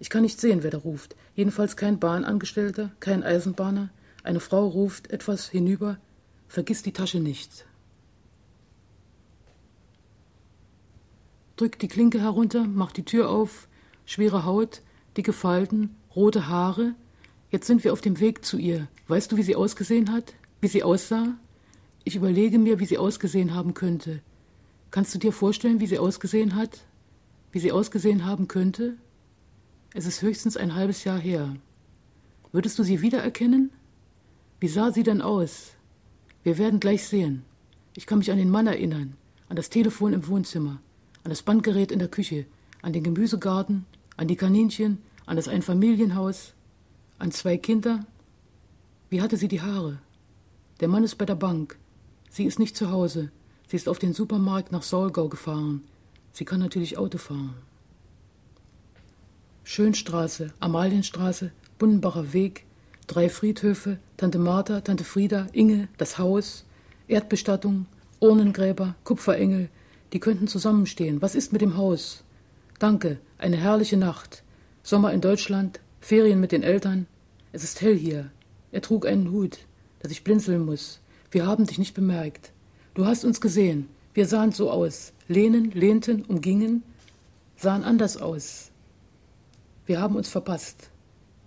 Ich 0.00 0.10
kann 0.10 0.22
nicht 0.22 0.40
sehen, 0.40 0.64
wer 0.64 0.72
da 0.72 0.78
ruft. 0.78 1.14
Jedenfalls 1.36 1.76
kein 1.76 2.00
Bahnangestellter, 2.00 2.90
kein 2.98 3.22
Eisenbahner. 3.22 3.90
Eine 4.24 4.40
Frau 4.40 4.66
ruft 4.66 5.12
etwas 5.12 5.48
hinüber. 5.48 5.98
Vergiss 6.48 6.82
die 6.82 6.92
Tasche 6.92 7.20
nicht. 7.20 7.64
Drückt 11.54 11.80
die 11.80 11.86
Klinke 11.86 12.20
herunter, 12.20 12.64
macht 12.64 12.96
die 12.96 13.04
Tür 13.04 13.28
auf. 13.30 13.68
Schwere 14.04 14.44
Haut, 14.44 14.82
dicke 15.16 15.32
Falten, 15.32 15.96
rote 16.14 16.48
Haare, 16.48 16.94
Jetzt 17.52 17.66
sind 17.66 17.84
wir 17.84 17.92
auf 17.92 18.00
dem 18.00 18.18
Weg 18.18 18.46
zu 18.46 18.56
ihr. 18.56 18.88
Weißt 19.08 19.30
du, 19.30 19.36
wie 19.36 19.42
sie 19.42 19.56
ausgesehen 19.56 20.10
hat? 20.10 20.32
Wie 20.62 20.68
sie 20.68 20.82
aussah? 20.82 21.34
Ich 22.02 22.16
überlege 22.16 22.58
mir, 22.58 22.80
wie 22.80 22.86
sie 22.86 22.96
ausgesehen 22.96 23.54
haben 23.54 23.74
könnte. 23.74 24.22
Kannst 24.90 25.14
du 25.14 25.18
dir 25.18 25.32
vorstellen, 25.32 25.78
wie 25.78 25.86
sie 25.86 25.98
ausgesehen 25.98 26.54
hat? 26.54 26.80
Wie 27.50 27.58
sie 27.58 27.70
ausgesehen 27.70 28.24
haben 28.24 28.48
könnte? 28.48 28.96
Es 29.92 30.06
ist 30.06 30.22
höchstens 30.22 30.56
ein 30.56 30.74
halbes 30.74 31.04
Jahr 31.04 31.18
her. 31.18 31.54
Würdest 32.52 32.78
du 32.78 32.84
sie 32.84 33.02
wiedererkennen? 33.02 33.70
Wie 34.58 34.68
sah 34.68 34.90
sie 34.90 35.02
denn 35.02 35.20
aus? 35.20 35.72
Wir 36.44 36.56
werden 36.56 36.80
gleich 36.80 37.06
sehen. 37.06 37.44
Ich 37.94 38.06
kann 38.06 38.20
mich 38.20 38.30
an 38.30 38.38
den 38.38 38.50
Mann 38.50 38.66
erinnern, 38.66 39.14
an 39.50 39.56
das 39.56 39.68
Telefon 39.68 40.14
im 40.14 40.26
Wohnzimmer, 40.26 40.80
an 41.22 41.28
das 41.28 41.42
Bandgerät 41.42 41.92
in 41.92 41.98
der 41.98 42.08
Küche, 42.08 42.46
an 42.82 42.92
den 42.92 43.04
Gemüsegarten, 43.04 43.86
an 44.16 44.28
die 44.28 44.36
Kaninchen, 44.36 44.98
an 45.24 45.36
das 45.36 45.48
Einfamilienhaus, 45.48 46.52
an 47.18 47.30
zwei 47.30 47.56
Kinder. 47.56 48.04
Wie 49.08 49.22
hatte 49.22 49.36
sie 49.36 49.48
die 49.48 49.62
Haare? 49.62 49.98
Der 50.80 50.88
Mann 50.88 51.04
ist 51.04 51.16
bei 51.16 51.24
der 51.24 51.36
Bank. 51.36 51.78
Sie 52.28 52.44
ist 52.44 52.58
nicht 52.58 52.76
zu 52.76 52.90
Hause. 52.90 53.30
Sie 53.68 53.76
ist 53.76 53.88
auf 53.88 53.98
den 53.98 54.12
Supermarkt 54.12 54.72
nach 54.72 54.82
Solgau 54.82 55.28
gefahren. 55.28 55.82
Sie 56.32 56.44
kann 56.44 56.60
natürlich 56.60 56.98
Auto 56.98 57.18
fahren. 57.18 57.54
Schönstraße, 59.64 60.52
Amalienstraße, 60.60 61.52
Bundenbacher 61.78 62.32
Weg, 62.32 62.66
drei 63.06 63.28
Friedhöfe, 63.28 63.98
Tante 64.16 64.38
Martha, 64.38 64.80
Tante 64.80 65.04
Frieda, 65.04 65.46
Inge, 65.52 65.88
das 65.98 66.18
Haus, 66.18 66.64
Erdbestattung, 67.06 67.86
Urnengräber, 68.20 68.94
Kupferengel, 69.04 69.68
die 70.12 70.20
könnten 70.20 70.48
zusammenstehen. 70.48 71.22
Was 71.22 71.34
ist 71.34 71.52
mit 71.52 71.62
dem 71.62 71.76
Haus? 71.76 72.21
Danke, 72.82 73.18
eine 73.38 73.58
herrliche 73.58 73.96
Nacht. 73.96 74.42
Sommer 74.82 75.12
in 75.12 75.20
Deutschland, 75.20 75.78
Ferien 76.00 76.40
mit 76.40 76.50
den 76.50 76.64
Eltern, 76.64 77.06
es 77.52 77.62
ist 77.62 77.80
hell 77.80 77.96
hier. 77.96 78.32
Er 78.72 78.82
trug 78.82 79.06
einen 79.06 79.30
Hut, 79.30 79.58
dass 80.00 80.10
ich 80.10 80.24
blinzeln 80.24 80.66
muss. 80.66 80.98
Wir 81.30 81.46
haben 81.46 81.64
dich 81.64 81.78
nicht 81.78 81.94
bemerkt. 81.94 82.50
Du 82.94 83.06
hast 83.06 83.24
uns 83.24 83.40
gesehen. 83.40 83.88
Wir 84.14 84.26
sahen 84.26 84.50
so 84.50 84.68
aus. 84.68 85.12
Lehnen, 85.28 85.70
lehnten, 85.70 86.24
umgingen, 86.24 86.82
sahen 87.56 87.84
anders 87.84 88.16
aus. 88.16 88.72
Wir 89.86 90.00
haben 90.00 90.16
uns 90.16 90.28
verpasst. 90.28 90.90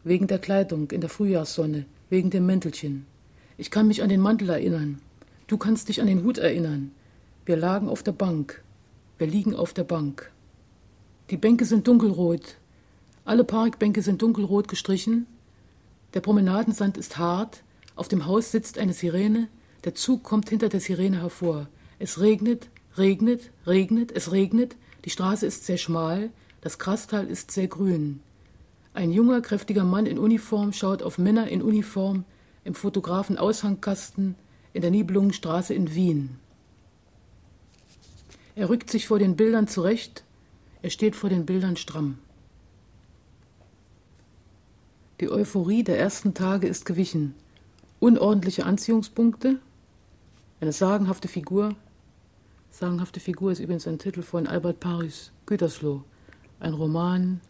Wegen 0.05 0.27
der 0.27 0.39
Kleidung 0.39 0.89
in 0.91 1.01
der 1.01 1.09
Frühjahrssonne, 1.09 1.83
wegen 2.09 2.29
dem 2.29 2.45
Mäntelchen. 2.45 3.07
Ich 3.57 3.71
kann 3.71 3.89
mich 3.89 4.01
an 4.01 4.07
den 4.07 4.21
Mantel 4.21 4.51
erinnern. 4.51 5.01
Du 5.47 5.57
kannst 5.57 5.89
dich 5.89 5.99
an 5.99 6.07
den 6.07 6.23
Hut 6.23 6.37
erinnern. 6.37 6.91
Wir 7.45 7.57
lagen 7.57 7.89
auf 7.89 8.03
der 8.03 8.13
Bank. 8.13 8.63
Wir 9.17 9.27
liegen 9.27 9.53
auf 9.53 9.73
der 9.73 9.83
Bank. 9.83 10.31
Die 11.29 11.37
Bänke 11.37 11.65
sind 11.65 11.87
dunkelrot. 11.87 12.57
Alle 13.23 13.43
Parkbänke 13.43 14.01
sind 14.01 14.21
dunkelrot 14.21 14.67
gestrichen 14.67 15.27
der 16.15 16.21
Promenadensand 16.21 16.97
ist 16.97 17.17
hart, 17.17 17.61
auf 17.97 18.07
dem 18.07 18.25
Haus 18.25 18.49
sitzt 18.49 18.77
eine 18.77 18.93
Sirene, 18.93 19.49
der 19.83 19.95
Zug 19.95 20.23
kommt 20.23 20.49
hinter 20.49 20.69
der 20.69 20.79
Sirene 20.79 21.21
hervor. 21.21 21.67
Es 21.99 22.21
regnet, 22.21 22.69
regnet, 22.97 23.51
regnet, 23.67 24.13
es 24.13 24.31
regnet, 24.31 24.77
die 25.03 25.09
Straße 25.09 25.45
ist 25.45 25.65
sehr 25.65 25.77
schmal, 25.77 26.29
das 26.61 26.79
Grastal 26.79 27.27
ist 27.27 27.51
sehr 27.51 27.67
grün. 27.67 28.21
Ein 28.93 29.11
junger, 29.11 29.41
kräftiger 29.41 29.83
Mann 29.83 30.05
in 30.05 30.17
Uniform 30.17 30.71
schaut 30.71 31.03
auf 31.03 31.17
Männer 31.17 31.49
in 31.49 31.61
Uniform 31.61 32.23
im 32.63 32.75
Fotografen-Aushangkasten 32.75 34.35
in 34.71 34.81
der 34.81 34.91
Nibelungenstraße 34.91 35.73
in 35.73 35.93
Wien. 35.95 36.39
Er 38.55 38.69
rückt 38.69 38.89
sich 38.89 39.05
vor 39.05 39.19
den 39.19 39.35
Bildern 39.35 39.67
zurecht, 39.67 40.23
er 40.85 40.91
steht 40.91 41.15
vor 41.15 41.31
den 41.31 41.47
Bildern 41.47 41.77
stramm. 41.77 42.19
Die 45.19 45.31
Euphorie 45.31 45.83
der 45.83 45.97
ersten 45.97 46.35
Tage 46.35 46.67
ist 46.67 46.85
gewichen. 46.85 47.33
Unordentliche 47.99 48.67
Anziehungspunkte, 48.67 49.59
eine 50.61 50.71
sagenhafte 50.71 51.27
Figur. 51.27 51.75
Sagenhafte 52.69 53.19
Figur 53.19 53.51
ist 53.51 53.61
übrigens 53.61 53.87
ein 53.87 53.97
Titel 53.97 54.21
von 54.21 54.45
Albert 54.45 54.79
Paris 54.79 55.31
Gütersloh, 55.47 56.03
ein 56.59 56.75
Roman 56.75 57.41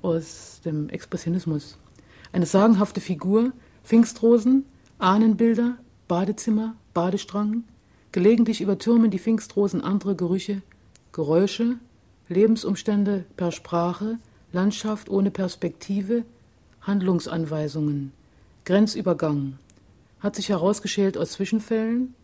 aus 0.00 0.62
dem 0.64 0.88
Expressionismus. 0.88 1.76
Eine 2.32 2.46
sagenhafte 2.46 3.02
Figur, 3.02 3.52
Pfingstrosen, 3.84 4.64
Ahnenbilder, 4.98 5.76
Badezimmer, 6.08 6.74
Badestrang, 6.94 7.64
gelegentlich 8.12 8.62
übertürmen 8.62 9.10
die 9.10 9.18
Pfingstrosen 9.18 9.82
andere 9.82 10.16
Gerüche, 10.16 10.62
Geräusche, 11.12 11.76
Lebensumstände 12.28 13.24
per 13.36 13.50
Sprache, 13.50 14.18
Landschaft 14.52 15.08
ohne 15.08 15.30
Perspektive, 15.30 16.24
Handlungsanweisungen, 16.82 18.12
Grenzübergang, 18.64 19.58
hat 20.20 20.36
sich 20.36 20.48
herausgeschält 20.50 21.18
aus 21.18 21.32
Zwischenfällen, 21.32 22.14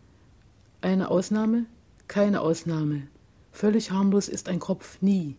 eine 0.81 1.09
Ausnahme, 1.11 1.65
keine 2.07 2.41
Ausnahme, 2.41 3.07
völlig 3.51 3.91
harmlos 3.91 4.29
ist 4.29 4.47
ein 4.47 4.59
Kropf 4.59 5.01
nie. 5.01 5.35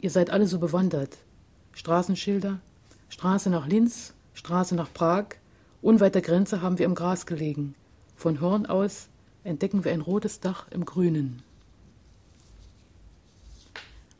Ihr 0.00 0.10
seid 0.10 0.30
alle 0.30 0.46
so 0.46 0.58
bewandert. 0.58 1.18
Straßenschilder, 1.72 2.58
Straße 3.08 3.50
nach 3.50 3.68
Linz, 3.68 4.14
Straße 4.34 4.74
nach 4.74 4.92
Prag, 4.92 5.26
unweit 5.82 6.14
der 6.14 6.22
Grenze 6.22 6.62
haben 6.62 6.78
wir 6.78 6.86
im 6.86 6.94
Gras 6.94 7.26
gelegen. 7.26 7.74
Von 8.16 8.40
Horn 8.40 8.66
aus 8.66 9.08
entdecken 9.44 9.84
wir 9.84 9.92
ein 9.92 10.00
rotes 10.00 10.40
Dach 10.40 10.66
im 10.70 10.84
Grünen. 10.84 11.42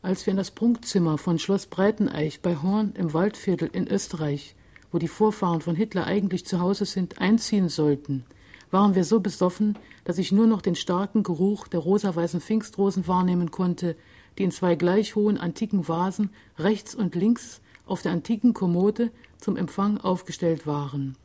Als 0.03 0.25
wir 0.25 0.31
in 0.31 0.37
das 0.37 0.49
Prunkzimmer 0.49 1.19
von 1.19 1.37
Schloss 1.37 1.67
Breiteneich 1.67 2.41
bei 2.41 2.55
Horn 2.55 2.93
im 2.95 3.13
Waldviertel 3.13 3.69
in 3.71 3.87
Österreich, 3.87 4.55
wo 4.91 4.97
die 4.97 5.07
Vorfahren 5.07 5.61
von 5.61 5.75
Hitler 5.75 6.07
eigentlich 6.07 6.43
zu 6.43 6.59
Hause 6.59 6.85
sind, 6.85 7.21
einziehen 7.21 7.69
sollten, 7.69 8.25
waren 8.71 8.95
wir 8.95 9.03
so 9.03 9.19
besoffen, 9.19 9.77
dass 10.03 10.17
ich 10.17 10.31
nur 10.31 10.47
noch 10.47 10.63
den 10.63 10.73
starken 10.73 11.21
Geruch 11.21 11.67
der 11.67 11.81
rosa-weißen 11.81 12.41
Pfingstrosen 12.41 13.07
wahrnehmen 13.07 13.51
konnte, 13.51 13.95
die 14.39 14.43
in 14.43 14.49
zwei 14.49 14.73
gleich 14.73 15.15
hohen 15.15 15.37
antiken 15.37 15.87
Vasen 15.87 16.31
rechts 16.57 16.95
und 16.95 17.13
links 17.13 17.61
auf 17.85 18.01
der 18.01 18.13
antiken 18.13 18.55
Kommode 18.55 19.11
zum 19.37 19.55
Empfang 19.55 19.99
aufgestellt 19.99 20.65
waren. 20.65 21.15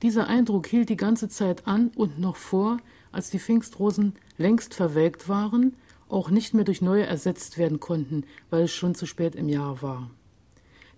Dieser 0.00 0.26
Eindruck 0.26 0.68
hielt 0.68 0.88
die 0.88 0.96
ganze 0.96 1.28
Zeit 1.28 1.66
an 1.66 1.90
und 1.96 2.18
noch 2.18 2.36
vor, 2.36 2.78
als 3.12 3.28
die 3.28 3.38
Pfingstrosen 3.38 4.14
längst 4.38 4.72
verwelkt 4.72 5.28
waren 5.28 5.76
auch 6.10 6.30
nicht 6.30 6.54
mehr 6.54 6.64
durch 6.64 6.82
neue 6.82 7.06
ersetzt 7.06 7.58
werden 7.58 7.80
konnten, 7.80 8.24
weil 8.50 8.64
es 8.64 8.72
schon 8.72 8.94
zu 8.94 9.06
spät 9.06 9.34
im 9.34 9.48
Jahr 9.48 9.82
war. 9.82 10.10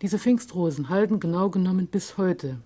Diese 0.01 0.19
Pfingstrosen 0.19 0.89
halten 0.89 1.21
genau 1.21 1.51
genommen 1.51 1.87
bis 1.87 2.19
heute. 2.19 2.59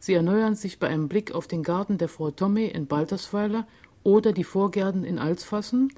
Sie 0.00 0.14
erneuern 0.14 0.56
sich 0.56 0.80
bei 0.80 0.88
einem 0.88 1.08
Blick 1.08 1.32
auf 1.32 1.46
den 1.46 1.62
Garten 1.62 1.98
der 1.98 2.08
Frau 2.08 2.30
Tomme 2.32 2.68
in 2.70 2.86
Baltersweiler 2.86 3.66
oder 4.02 4.32
die 4.32 4.42
Vorgärten 4.42 5.04
in 5.04 5.18
Alsfassen. 5.18 5.92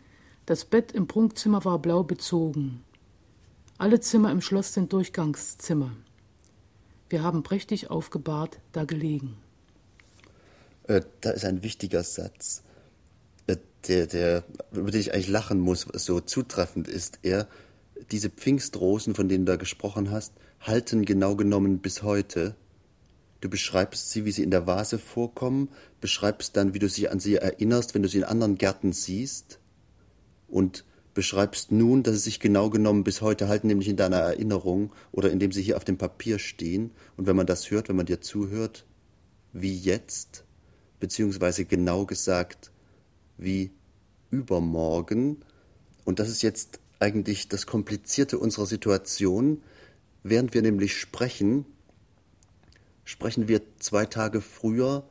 Das 0.44 0.66
Bett 0.66 0.92
im 0.92 1.06
Prunkzimmer 1.06 1.64
war 1.64 1.78
blau 1.78 2.02
bezogen. 2.02 2.84
Alle 3.78 4.00
Zimmer 4.00 4.30
im 4.30 4.42
Schloss 4.42 4.74
sind 4.74 4.92
Durchgangszimmer. 4.92 5.92
Wir 7.08 7.22
haben 7.22 7.42
prächtig 7.42 7.90
aufgebahrt 7.90 8.58
da 8.72 8.84
gelegen. 8.84 9.36
Äh, 10.82 11.00
da 11.22 11.30
ist 11.30 11.46
ein 11.46 11.62
wichtiger 11.62 12.02
Satz 12.02 12.62
der, 13.88 14.06
der, 14.06 14.44
über 14.72 14.90
den 14.90 15.00
ich 15.00 15.12
eigentlich 15.12 15.28
lachen 15.28 15.60
muss, 15.60 15.86
so 15.94 16.20
zutreffend 16.20 16.88
ist, 16.88 17.18
er, 17.22 17.48
diese 18.10 18.30
Pfingstrosen, 18.30 19.14
von 19.14 19.28
denen 19.28 19.46
du 19.46 19.52
da 19.52 19.56
gesprochen 19.56 20.10
hast, 20.10 20.32
halten 20.60 21.04
genau 21.04 21.36
genommen 21.36 21.78
bis 21.78 22.02
heute. 22.02 22.54
Du 23.40 23.48
beschreibst 23.48 24.10
sie, 24.10 24.24
wie 24.24 24.32
sie 24.32 24.42
in 24.42 24.50
der 24.50 24.66
Vase 24.66 24.98
vorkommen, 24.98 25.68
beschreibst 26.00 26.56
dann, 26.56 26.74
wie 26.74 26.78
du 26.78 26.88
sie 26.88 27.08
an 27.08 27.20
sie 27.20 27.36
erinnerst, 27.36 27.94
wenn 27.94 28.02
du 28.02 28.08
sie 28.08 28.18
in 28.18 28.24
anderen 28.24 28.56
Gärten 28.56 28.92
siehst 28.92 29.58
und 30.48 30.84
beschreibst 31.12 31.70
nun, 31.70 32.02
dass 32.02 32.14
sie 32.14 32.20
sich 32.22 32.40
genau 32.40 32.70
genommen 32.70 33.04
bis 33.04 33.20
heute 33.20 33.48
halten, 33.48 33.68
nämlich 33.68 33.88
in 33.88 33.96
deiner 33.96 34.16
Erinnerung 34.16 34.92
oder 35.12 35.30
indem 35.30 35.52
sie 35.52 35.62
hier 35.62 35.76
auf 35.76 35.84
dem 35.84 35.98
Papier 35.98 36.38
stehen. 36.38 36.90
Und 37.16 37.26
wenn 37.26 37.36
man 37.36 37.46
das 37.46 37.70
hört, 37.70 37.88
wenn 37.88 37.96
man 37.96 38.06
dir 38.06 38.20
zuhört, 38.20 38.84
wie 39.52 39.76
jetzt, 39.76 40.44
beziehungsweise 40.98 41.64
genau 41.64 42.06
gesagt, 42.06 42.72
wie 43.36 43.70
übermorgen. 44.30 45.44
Und 46.04 46.18
das 46.18 46.28
ist 46.28 46.42
jetzt 46.42 46.80
eigentlich 46.98 47.48
das 47.48 47.66
Komplizierte 47.66 48.38
unserer 48.38 48.66
Situation. 48.66 49.62
Während 50.22 50.54
wir 50.54 50.62
nämlich 50.62 50.96
sprechen, 50.96 51.66
sprechen 53.04 53.48
wir 53.48 53.62
zwei 53.78 54.06
Tage 54.06 54.40
früher, 54.40 55.08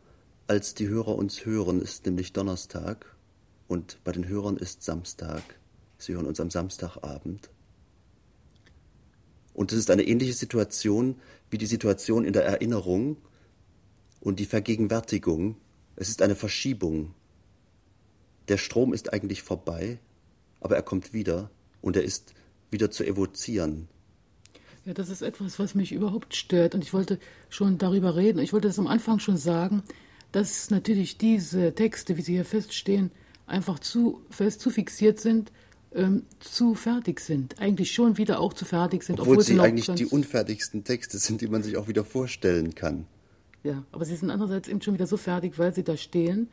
als 0.48 0.74
die 0.74 0.88
Hörer 0.88 1.16
uns 1.16 1.46
hören, 1.46 1.82
ist 1.82 2.06
nämlich 2.06 2.34
Donnerstag 2.34 3.16
und 3.68 3.98
bei 4.04 4.12
den 4.12 4.28
Hörern 4.28 4.58
ist 4.58 4.84
Samstag. 4.84 5.42
Sie 5.98 6.14
hören 6.14 6.26
uns 6.26 6.40
am 6.40 6.50
Samstagabend. 6.50 7.50
Und 9.54 9.72
es 9.72 9.78
ist 9.78 9.92
eine 9.92 10.04
ähnliche 10.04 10.34
Situation 10.34 11.16
wie 11.50 11.58
die 11.58 11.66
Situation 11.66 12.26
in 12.26 12.34
der 12.34 12.44
Erinnerung 12.44 13.18
und 14.20 14.40
die 14.40 14.46
Vergegenwärtigung. 14.46 15.56
Es 15.96 16.10
ist 16.10 16.22
eine 16.22 16.36
Verschiebung. 16.36 17.14
Der 18.48 18.58
Strom 18.58 18.94
ist 18.94 19.14
eigentlich 19.14 19.44
vorbei, 19.44 20.00
aber 20.60 20.76
er 20.76 20.84
kommt 20.84 21.14
wieder 21.14 21.50
und 21.82 21.96
er 21.96 22.04
ist 22.04 22.34
wieder 22.72 22.92
zu 22.92 23.06
evozieren. 23.06 23.88
Ja, 24.86 24.94
das 24.94 25.10
ist 25.10 25.22
etwas, 25.22 25.60
was 25.60 25.76
mich 25.76 25.94
überhaupt 25.94 26.36
stört. 26.36 26.76
Und 26.76 26.84
ich 26.84 26.94
wollte 26.94 27.20
schon 27.50 27.78
darüber 27.78 28.16
reden. 28.16 28.40
Ich 28.40 28.52
wollte 28.52 28.68
das 28.68 28.80
am 28.80 28.88
Anfang 28.88 29.20
schon 29.20 29.38
sagen, 29.38 29.84
dass 30.34 30.70
natürlich 30.72 31.18
diese 31.18 31.74
Texte, 31.74 32.18
wie 32.18 32.22
sie 32.22 32.34
hier 32.34 32.46
feststehen, 32.46 33.12
einfach 33.46 33.80
zu 33.80 34.22
fest, 34.30 34.60
zu 34.60 34.70
fixiert 34.70 35.22
sind, 35.22 35.52
ähm, 35.94 36.24
zu 36.40 36.76
fertig 36.76 37.22
sind. 37.22 37.60
Eigentlich 37.60 37.94
schon 37.94 38.18
wieder 38.18 38.40
auch 38.40 38.54
zu 38.54 38.66
fertig 38.66 39.04
sind. 39.04 39.20
Obwohl, 39.20 39.38
obwohl 39.38 39.46
sie 39.46 39.60
eigentlich 39.60 39.88
die 39.96 40.06
unfertigsten 40.06 40.84
Texte 40.84 41.18
sind, 41.18 41.40
die 41.40 41.48
man 41.48 41.64
sich 41.64 41.78
auch 41.78 41.88
wieder 41.88 42.04
vorstellen 42.04 42.76
kann. 42.76 43.06
Ja, 43.64 43.86
aber 43.94 44.04
sie 44.04 44.18
sind 44.18 44.32
andererseits 44.32 44.68
eben 44.68 44.82
schon 44.82 44.96
wieder 44.96 45.08
so 45.08 45.16
fertig, 45.16 45.58
weil 45.58 45.74
sie 45.74 45.84
da 45.84 45.96
stehen 45.96 46.50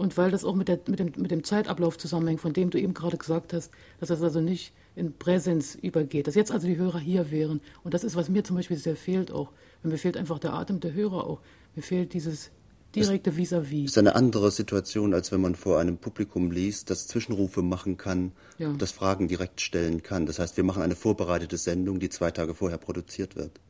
und 0.00 0.16
weil 0.16 0.30
das 0.30 0.46
auch 0.46 0.54
mit, 0.54 0.68
der, 0.68 0.80
mit, 0.88 0.98
dem, 0.98 1.12
mit 1.18 1.30
dem 1.30 1.44
Zeitablauf 1.44 1.98
zusammenhängt, 1.98 2.40
von 2.40 2.54
dem 2.54 2.70
du 2.70 2.80
eben 2.80 2.94
gerade 2.94 3.18
gesagt 3.18 3.52
hast, 3.52 3.70
dass 3.98 4.08
das 4.08 4.22
also 4.22 4.40
nicht 4.40 4.72
in 4.96 5.12
Präsenz 5.12 5.74
übergeht. 5.74 6.26
Dass 6.26 6.34
jetzt 6.34 6.52
also 6.52 6.66
die 6.66 6.78
Hörer 6.78 6.98
hier 6.98 7.30
wären. 7.30 7.60
Und 7.84 7.92
das 7.92 8.02
ist, 8.02 8.16
was 8.16 8.30
mir 8.30 8.42
zum 8.42 8.56
Beispiel 8.56 8.78
sehr 8.78 8.96
fehlt 8.96 9.30
auch. 9.30 9.52
Mir 9.82 9.98
fehlt 9.98 10.16
einfach 10.16 10.38
der 10.38 10.54
Atem 10.54 10.80
der 10.80 10.94
Hörer 10.94 11.26
auch. 11.26 11.40
Mir 11.74 11.82
fehlt 11.82 12.14
dieses 12.14 12.50
direkte 12.96 13.36
Vis-à-vis. 13.36 13.84
Das 13.84 13.92
ist 13.92 13.98
eine 13.98 14.14
andere 14.14 14.50
Situation, 14.50 15.12
als 15.12 15.32
wenn 15.32 15.42
man 15.42 15.54
vor 15.54 15.78
einem 15.78 15.98
Publikum 15.98 16.50
liest, 16.50 16.88
das 16.88 17.06
Zwischenrufe 17.06 17.60
machen 17.60 17.98
kann, 17.98 18.32
ja. 18.56 18.72
das 18.72 18.92
Fragen 18.92 19.28
direkt 19.28 19.60
stellen 19.60 20.02
kann. 20.02 20.24
Das 20.24 20.38
heißt, 20.38 20.56
wir 20.56 20.64
machen 20.64 20.82
eine 20.82 20.96
vorbereitete 20.96 21.58
Sendung, 21.58 22.00
die 22.00 22.08
zwei 22.08 22.30
Tage 22.30 22.54
vorher 22.54 22.78
produziert 22.78 23.36
wird. 23.36 23.60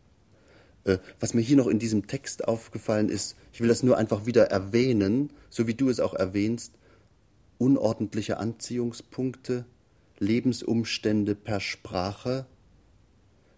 Äh, 0.85 0.99
was 1.19 1.35
mir 1.35 1.43
hier 1.43 1.57
noch 1.57 1.67
in 1.67 1.79
diesem 1.79 2.07
Text 2.07 2.47
aufgefallen 2.49 3.09
ist, 3.09 3.37
ich 3.53 3.61
will 3.61 3.69
das 3.69 3.83
nur 3.83 3.97
einfach 3.97 4.27
wieder 4.27 4.47
erwähnen, 4.47 5.33
so 5.49 5.67
wie 5.67 5.75
du 5.75 5.89
es 5.89 6.01
auch 6.01 6.15
erwähnst, 6.15 6.75
unordentliche 7.59 8.39
Anziehungspunkte, 8.39 9.67
Lebensumstände 10.19 11.35
per 11.35 11.61
Sprache, 11.61 12.47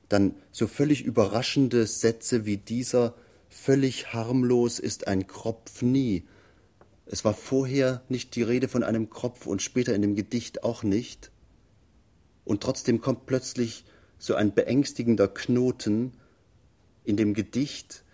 dann 0.09 0.35
so 0.51 0.67
völlig 0.67 1.05
überraschende 1.05 1.87
Sätze 1.87 2.45
wie 2.45 2.57
dieser 2.57 3.15
völlig 3.49 4.13
harmlos 4.13 4.79
ist 4.79 5.07
ein 5.07 5.27
Kropf 5.27 5.83
nie. 5.83 6.25
Es 7.07 7.25
war 7.25 7.35
vorher 7.35 8.03
nicht 8.09 8.35
die 8.37 8.43
Rede 8.43 8.69
von 8.69 8.83
einem 8.83 9.11
Kropf 9.11 9.47
und 9.47 9.63
später 9.63 9.95
in 9.95 10.03
dem 10.03 10.15
Gedicht 10.15 10.65
auch 10.65 10.83
nicht. 10.83 11.31
Und 12.45 12.63
trotzdem 12.63 13.01
kommt 13.01 13.27
plötzlich 13.27 13.85
so 14.19 14.35
ein 14.35 14.55
beängstigender 14.55 15.29
Knoten 15.29 16.13
in 17.05 17.17
dem 17.17 17.35
Gedicht, 17.35 18.05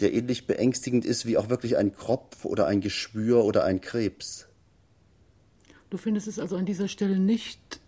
der 0.00 0.12
ähnlich 0.12 0.46
beängstigend 0.46 1.04
ist 1.04 1.26
wie 1.26 1.36
auch 1.36 1.48
wirklich 1.48 1.76
ein 1.76 1.92
Kropf 1.92 2.44
oder 2.44 2.66
ein 2.66 2.80
Geschwür 2.80 3.44
oder 3.44 3.64
ein 3.64 3.80
Krebs. 3.80 4.46
Du 5.90 5.98
findest 5.98 6.26
es 6.26 6.38
also 6.38 6.56
an 6.56 6.66
dieser 6.66 6.88
Stelle 6.88 7.18
nicht 7.18 7.80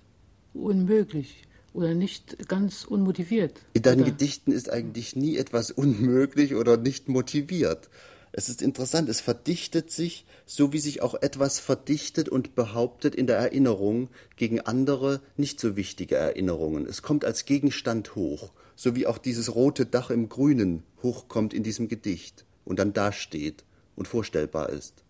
unmöglich 0.52 1.42
oder 1.72 1.94
nicht 1.94 2.48
ganz 2.48 2.84
unmotiviert. 2.84 3.60
In 3.72 3.82
deinen 3.82 4.02
oder? 4.02 4.10
Gedichten 4.10 4.52
ist 4.52 4.70
eigentlich 4.70 5.16
nie 5.16 5.36
etwas 5.36 5.70
unmöglich 5.70 6.54
oder 6.54 6.76
nicht 6.76 7.08
motiviert. 7.08 7.90
Es 8.36 8.48
ist 8.48 8.62
interessant, 8.62 9.08
es 9.08 9.20
verdichtet 9.20 9.90
sich, 9.90 10.26
so 10.44 10.72
wie 10.72 10.80
sich 10.80 11.02
auch 11.02 11.14
etwas 11.14 11.60
verdichtet 11.60 12.28
und 12.28 12.54
behauptet 12.54 13.14
in 13.14 13.26
der 13.26 13.36
Erinnerung 13.36 14.08
gegen 14.36 14.60
andere 14.60 15.20
nicht 15.36 15.60
so 15.60 15.76
wichtige 15.76 16.16
Erinnerungen. 16.16 16.84
Es 16.86 17.02
kommt 17.02 17.24
als 17.24 17.44
Gegenstand 17.44 18.16
hoch, 18.16 18.52
so 18.76 18.96
wie 18.96 19.06
auch 19.06 19.18
dieses 19.18 19.54
rote 19.54 19.86
Dach 19.86 20.10
im 20.10 20.28
Grünen 20.28 20.82
hochkommt 21.02 21.54
in 21.54 21.62
diesem 21.62 21.88
Gedicht 21.88 22.44
und 22.64 22.78
dann 22.78 22.92
dasteht 22.92 23.64
und 23.96 24.08
vorstellbar 24.08 24.70
ist. 24.70 25.04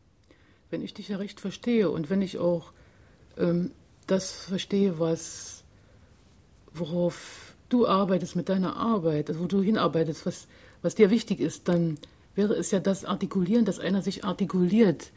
Wenn 0.71 0.83
ich 0.83 0.95
dich 0.95 1.09
ja 1.09 1.17
recht 1.17 1.41
verstehe 1.41 1.91
und 1.91 2.11
wenn 2.11 2.23
ich 2.23 2.39
auch 2.39 2.73
ähm, 3.39 3.71
das 4.07 4.33
verstehe, 4.33 4.99
was, 4.99 5.65
worauf 6.73 7.55
du 7.69 7.87
arbeitest 7.87 8.37
mit 8.37 8.49
deiner 8.49 8.77
Arbeit, 8.77 9.29
also 9.29 9.41
wo 9.41 9.47
du 9.47 9.63
hinarbeitest, 9.63 10.27
was, 10.27 10.47
was 10.83 10.95
dir 10.95 11.11
wichtig 11.11 11.41
ist, 11.41 11.69
dann 11.69 11.99
wäre 12.35 12.55
es 12.55 12.71
ja 12.71 12.81
das 12.81 13.05
Artikulieren, 13.05 13.65
dass 13.65 13.79
einer 13.79 14.03
sich 14.03 14.25
artikuliert, 14.25 15.13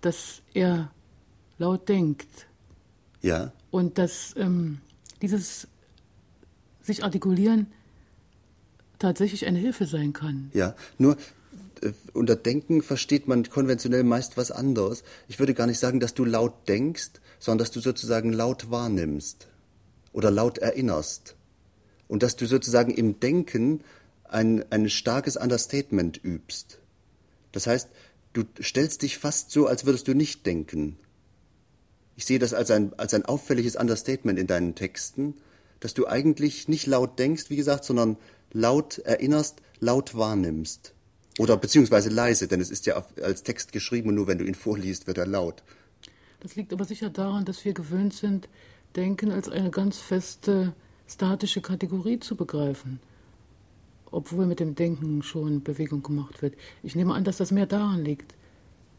dass 0.00 0.42
er 0.54 0.90
laut 1.58 1.88
denkt. 1.88 2.28
Ja. 3.22 3.52
Und 3.70 3.98
dass 3.98 4.34
ähm, 4.36 4.80
dieses 5.22 5.68
sich 6.82 7.04
artikulieren 7.04 7.66
tatsächlich 8.98 9.46
eine 9.46 9.58
Hilfe 9.58 9.86
sein 9.86 10.12
kann. 10.12 10.50
Ja, 10.54 10.74
nur 10.96 11.16
äh, 11.82 11.92
unter 12.12 12.36
Denken 12.36 12.82
versteht 12.82 13.26
man 13.26 13.48
konventionell 13.48 14.04
meist 14.04 14.36
was 14.36 14.50
anderes. 14.50 15.02
Ich 15.28 15.38
würde 15.38 15.54
gar 15.54 15.66
nicht 15.66 15.80
sagen, 15.80 16.00
dass 16.00 16.14
du 16.14 16.24
laut 16.24 16.68
denkst, 16.68 17.10
sondern 17.38 17.58
dass 17.58 17.72
du 17.72 17.80
sozusagen 17.80 18.32
laut 18.32 18.70
wahrnimmst 18.70 19.48
oder 20.12 20.30
laut 20.30 20.58
erinnerst. 20.58 21.34
Und 22.08 22.22
dass 22.22 22.36
du 22.36 22.46
sozusagen 22.46 22.92
im 22.92 23.20
Denken 23.20 23.80
ein, 24.24 24.64
ein 24.70 24.88
starkes 24.88 25.36
Understatement 25.36 26.22
übst. 26.22 26.78
Das 27.52 27.66
heißt, 27.66 27.88
du 28.32 28.44
stellst 28.60 29.02
dich 29.02 29.18
fast 29.18 29.50
so, 29.50 29.66
als 29.66 29.84
würdest 29.84 30.08
du 30.08 30.14
nicht 30.14 30.46
denken. 30.46 30.96
Ich 32.16 32.26
sehe 32.26 32.38
das 32.38 32.54
als 32.54 32.70
ein, 32.70 32.92
als 32.98 33.14
ein 33.14 33.24
auffälliges 33.24 33.76
Understatement 33.76 34.38
in 34.38 34.46
deinen 34.46 34.74
Texten, 34.74 35.34
dass 35.82 35.94
du 35.94 36.06
eigentlich 36.06 36.68
nicht 36.68 36.86
laut 36.86 37.18
denkst, 37.18 37.50
wie 37.50 37.56
gesagt, 37.56 37.84
sondern 37.84 38.16
laut 38.52 38.98
erinnerst, 38.98 39.60
laut 39.80 40.14
wahrnimmst. 40.14 40.94
Oder 41.38 41.56
beziehungsweise 41.56 42.08
leise, 42.08 42.46
denn 42.46 42.60
es 42.60 42.70
ist 42.70 42.86
ja 42.86 43.04
als 43.20 43.42
Text 43.42 43.72
geschrieben 43.72 44.10
und 44.10 44.14
nur 44.14 44.28
wenn 44.28 44.38
du 44.38 44.44
ihn 44.44 44.54
vorliest, 44.54 45.08
wird 45.08 45.18
er 45.18 45.26
laut. 45.26 45.64
Das 46.38 46.54
liegt 46.54 46.72
aber 46.72 46.84
sicher 46.84 47.10
daran, 47.10 47.44
dass 47.44 47.64
wir 47.64 47.74
gewöhnt 47.74 48.14
sind, 48.14 48.48
Denken 48.94 49.32
als 49.32 49.48
eine 49.48 49.70
ganz 49.70 49.98
feste, 49.98 50.72
statische 51.08 51.62
Kategorie 51.62 52.20
zu 52.20 52.36
begreifen. 52.36 53.00
Obwohl 54.12 54.46
mit 54.46 54.60
dem 54.60 54.76
Denken 54.76 55.22
schon 55.22 55.64
Bewegung 55.64 56.02
gemacht 56.02 56.42
wird. 56.42 56.54
Ich 56.82 56.94
nehme 56.94 57.14
an, 57.14 57.24
dass 57.24 57.38
das 57.38 57.50
mehr 57.50 57.66
daran 57.66 58.04
liegt, 58.04 58.34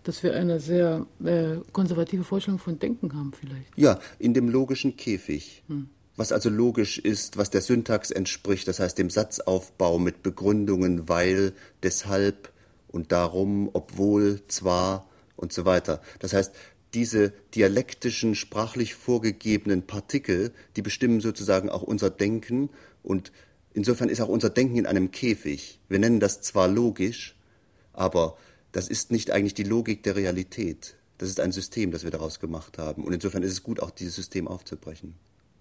dass 0.03 0.21
wir 0.21 0.33
eine 0.33 0.59
sehr 0.59 1.05
äh, 1.23 1.57
konservative 1.71 2.25
Vorstellung 2.25 2.59
von 2.59 2.77
Denken 2.77 3.15
haben, 3.15 3.31
vielleicht. 3.31 3.77
Ja, 3.77 3.99
in 4.19 4.33
dem 4.33 4.49
logischen 4.49 4.97
Käfig. 4.97 5.63
Hm. 5.67 5.87
Was 6.15 6.31
also 6.31 6.49
logisch 6.49 6.99
ist, 6.99 7.37
was 7.37 7.49
der 7.49 7.61
Syntax 7.61 8.11
entspricht, 8.11 8.67
das 8.67 8.79
heißt 8.79 8.97
dem 8.97 9.09
Satzaufbau 9.09 9.97
mit 9.97 10.21
Begründungen, 10.21 11.09
weil, 11.09 11.53
deshalb 11.81 12.51
und 12.87 13.11
darum, 13.11 13.69
obwohl, 13.73 14.41
zwar 14.47 15.09
und 15.35 15.51
so 15.51 15.65
weiter. 15.65 16.01
Das 16.19 16.33
heißt, 16.33 16.53
diese 16.93 17.33
dialektischen, 17.55 18.35
sprachlich 18.35 18.93
vorgegebenen 18.93 19.87
Partikel, 19.87 20.51
die 20.75 20.83
bestimmen 20.83 21.21
sozusagen 21.21 21.69
auch 21.69 21.81
unser 21.81 22.11
Denken 22.11 22.69
und 23.01 23.31
insofern 23.73 24.09
ist 24.09 24.21
auch 24.21 24.29
unser 24.29 24.51
Denken 24.51 24.77
in 24.77 24.85
einem 24.85 25.09
Käfig. 25.09 25.79
Wir 25.89 25.97
nennen 25.97 26.19
das 26.19 26.41
zwar 26.41 26.67
logisch, 26.67 27.35
aber 27.93 28.37
das 28.71 28.87
ist 28.87 29.11
nicht 29.11 29.31
eigentlich 29.31 29.55
die 29.55 29.63
Logik 29.63 30.03
der 30.03 30.15
Realität. 30.15 30.95
Das 31.17 31.29
ist 31.29 31.39
ein 31.39 31.51
System, 31.51 31.91
das 31.91 32.03
wir 32.03 32.11
daraus 32.11 32.39
gemacht 32.39 32.77
haben. 32.77 33.03
Und 33.03 33.13
insofern 33.13 33.43
ist 33.43 33.51
es 33.51 33.63
gut, 33.63 33.79
auch 33.79 33.91
dieses 33.91 34.15
System 34.15 34.47
aufzubrechen. 34.47 35.15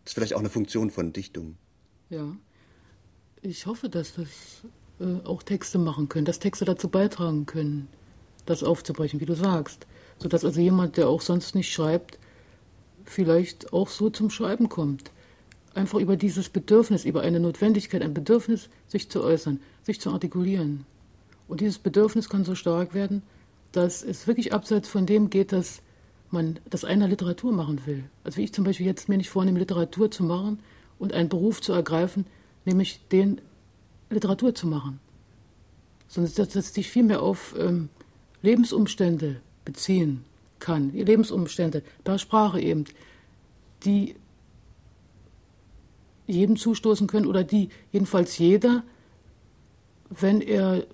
Das 0.05 0.11
ist 0.11 0.15
vielleicht 0.15 0.35
auch 0.35 0.41
eine 0.41 0.51
Funktion 0.51 0.91
von 0.91 1.12
Dichtung. 1.12 1.57
Ja. 2.11 2.37
Ich 3.41 3.67
hoffe, 3.67 3.88
dass 3.88 4.15
das 4.15 4.29
äh, 5.01 5.25
auch 5.25 5.43
Texte 5.43 5.79
machen 5.79 6.09
können, 6.09 6.25
dass 6.25 6.38
Texte 6.38 6.65
dazu 6.65 6.88
beitragen 6.88 7.47
können, 7.47 7.88
das 8.47 8.62
aufzubrechen, 8.62 9.21
wie 9.21 9.27
du 9.27 9.35
sagst 9.35 9.87
sodass 10.23 10.45
also 10.45 10.61
jemand, 10.61 10.97
der 10.97 11.09
auch 11.09 11.21
sonst 11.21 11.55
nicht 11.55 11.73
schreibt, 11.73 12.19
vielleicht 13.05 13.73
auch 13.73 13.88
so 13.88 14.09
zum 14.09 14.31
Schreiben 14.31 14.69
kommt. 14.69 15.11
Einfach 15.75 15.99
über 15.99 16.17
dieses 16.17 16.49
Bedürfnis, 16.49 17.05
über 17.05 17.23
eine 17.23 17.41
Notwendigkeit, 17.41 18.03
ein 18.03 18.15
Bedürfnis, 18.15 18.69
sich 18.87 19.11
zu 19.11 19.23
äußern, 19.23 19.61
sich 19.83 20.01
zu 20.01 20.11
artikulieren. 20.11 20.87
Und 21.49 21.61
dieses 21.61 21.79
Bedürfnis 21.79 22.29
kann 22.29 22.45
so 22.45 22.55
stark 22.55 22.95
werden, 22.95 23.23
dass 23.73 24.03
es 24.03 24.27
wirklich 24.27 24.53
abseits 24.53 24.88
von 24.88 25.07
dem 25.07 25.29
geht, 25.31 25.53
dass 25.53 25.83
man 26.33 26.59
das 26.68 26.85
einer 26.85 27.09
Literatur 27.09 27.53
machen 27.53 27.85
will. 27.87 28.05
Also 28.25 28.38
wie 28.38 28.45
ich 28.45 28.53
zum 28.53 28.64
Beispiel 28.64 28.87
jetzt 28.87 29.09
mir 29.09 29.16
nicht 29.16 29.31
vornehme, 29.31 29.59
Literatur 29.59 30.11
zu 30.11 30.25
machen 30.25 30.61
und 30.99 31.12
einen 31.12 31.29
Beruf 31.29 31.61
zu 31.61 31.73
ergreifen, 31.73 32.27
nämlich 32.64 33.01
den 33.09 33.40
Literatur 34.11 34.55
zu 34.55 34.66
machen. 34.66 35.01
Sondern 36.09 36.33
dass 36.35 36.49
das 36.51 36.75
sich 36.75 36.90
vielmehr 36.90 37.23
auf 37.23 37.55
ähm, 37.59 37.88
Lebensumstände 38.42 39.40
beziehen 39.64 40.25
kann, 40.59 40.92
die 40.92 41.03
Lebensumstände 41.03 41.83
per 42.05 42.18
Sprache 42.18 42.61
eben, 42.61 42.85
die 43.85 44.14
jedem 46.27 46.57
zustoßen 46.57 47.07
können 47.07 47.27
oder 47.27 47.45
die 47.45 47.68
jedenfalls 47.90 48.38
jeder, 48.38 48.85
wenn 50.09 50.40
er 50.40 50.85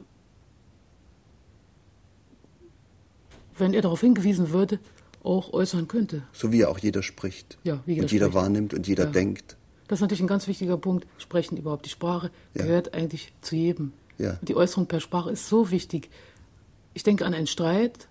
wenn 3.59 3.74
er 3.74 3.83
darauf 3.83 4.01
hingewiesen 4.01 4.51
würde, 4.51 4.79
auch 5.22 5.52
äußern 5.52 5.88
könnte. 5.88 6.22
So 6.33 6.52
wie 6.52 6.64
auch 6.64 6.78
jeder 6.78 7.02
spricht. 7.02 7.59
Ja, 7.64 7.81
wie 7.87 7.92
jeder 7.94 8.02
und 8.04 8.12
jeder 8.12 8.26
spricht. 8.26 8.37
wahrnimmt 8.37 8.74
und 8.74 8.87
jeder 8.87 9.04
Ja. 9.04 9.11
denkt. 9.11 9.57
Das 9.88 9.98
ist 9.98 10.00
natürlich 10.02 10.20
ein 10.22 10.26
ganz 10.28 10.46
wichtiger 10.46 10.76
Punkt. 10.76 11.07
Sprechen 11.18 11.57
überhaupt. 11.57 11.87
Die 11.87 11.90
Sprache 11.90 12.31
Ja. 12.54 12.62
gehört 12.64 12.94
eigentlich 12.94 13.33
zu 13.40 13.57
jedem. 13.57 13.92
Ja. 14.18 14.33
Und 14.40 14.48
die 14.48 14.57
Äußerung 14.57 14.87
per 14.87 15.00
Sprache 15.00 15.31
ist 15.31 15.48
so 15.48 15.70
wichtig. 15.70 16.11
Ich 16.94 17.02
denke 17.02 17.24
an 17.24 17.35
einen 17.35 17.46
Streit. 17.46 18.09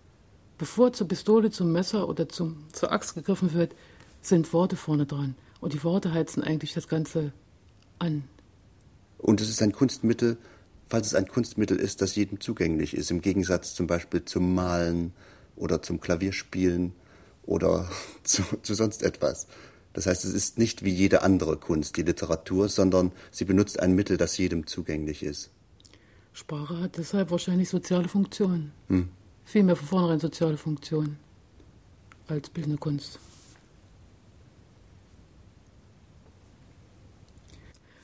Bevor 0.58 0.92
zur 0.94 1.08
Pistole, 1.08 1.52
zum 1.52 1.72
Messer 1.72 2.10
oder 2.10 2.28
zum, 2.30 2.64
zur 2.74 2.92
Axt 2.92 3.14
gegriffen 3.14 3.54
wird, 3.54 3.76
sind 4.22 4.52
Worte 4.54 4.76
vorne 4.76 5.06
dran. 5.06 5.36
Und 5.60 5.74
die 5.74 5.84
Worte 5.84 6.14
heizen 6.14 6.44
eigentlich 6.44 6.74
das 6.74 6.88
Ganze 6.88 7.32
an. 8.00 8.24
Und 9.20 9.40
es 9.42 9.50
ist 9.50 9.62
ein 9.62 9.72
Kunstmittel, 9.72 10.38
falls 10.90 11.08
es 11.08 11.14
ein 11.16 11.28
Kunstmittel 11.28 11.78
ist, 11.78 12.02
das 12.02 12.16
jedem 12.16 12.40
zugänglich 12.40 12.96
ist, 12.96 13.12
im 13.12 13.22
Gegensatz 13.22 13.76
zum 13.76 13.86
Beispiel 13.86 14.26
zum 14.26 14.56
Malen 14.56 15.14
oder 15.58 15.82
zum 15.82 16.00
Klavierspielen 16.00 16.94
oder 17.44 17.90
zu, 18.24 18.44
zu 18.62 18.74
sonst 18.74 19.04
etwas. 19.04 19.48
Das 19.94 20.06
heißt, 20.06 20.26
es 20.26 20.34
ist 20.34 20.60
nicht 20.60 20.84
wie 20.84 20.92
jede 20.92 21.24
andere 21.24 21.58
Kunst, 21.58 21.98
die 21.98 22.04
Literatur, 22.04 22.70
sondern 22.70 23.12
sie 23.32 23.46
benutzt 23.46 23.80
ein 23.80 23.96
Mittel, 23.96 24.18
das 24.18 24.38
jedem 24.38 24.68
zugänglich 24.68 25.24
ist. 25.24 25.50
Sprache 26.34 26.80
hat 26.80 26.98
deshalb 26.98 27.32
wahrscheinlich 27.32 27.68
soziale 27.68 28.08
Funktionen. 28.08 28.72
Vielmehr 29.44 29.76
von 29.76 29.88
vornherein 29.88 30.20
soziale 30.20 30.58
Funktionen 30.58 31.18
als 32.28 32.50
bildende 32.50 32.78
Kunst. 32.78 33.20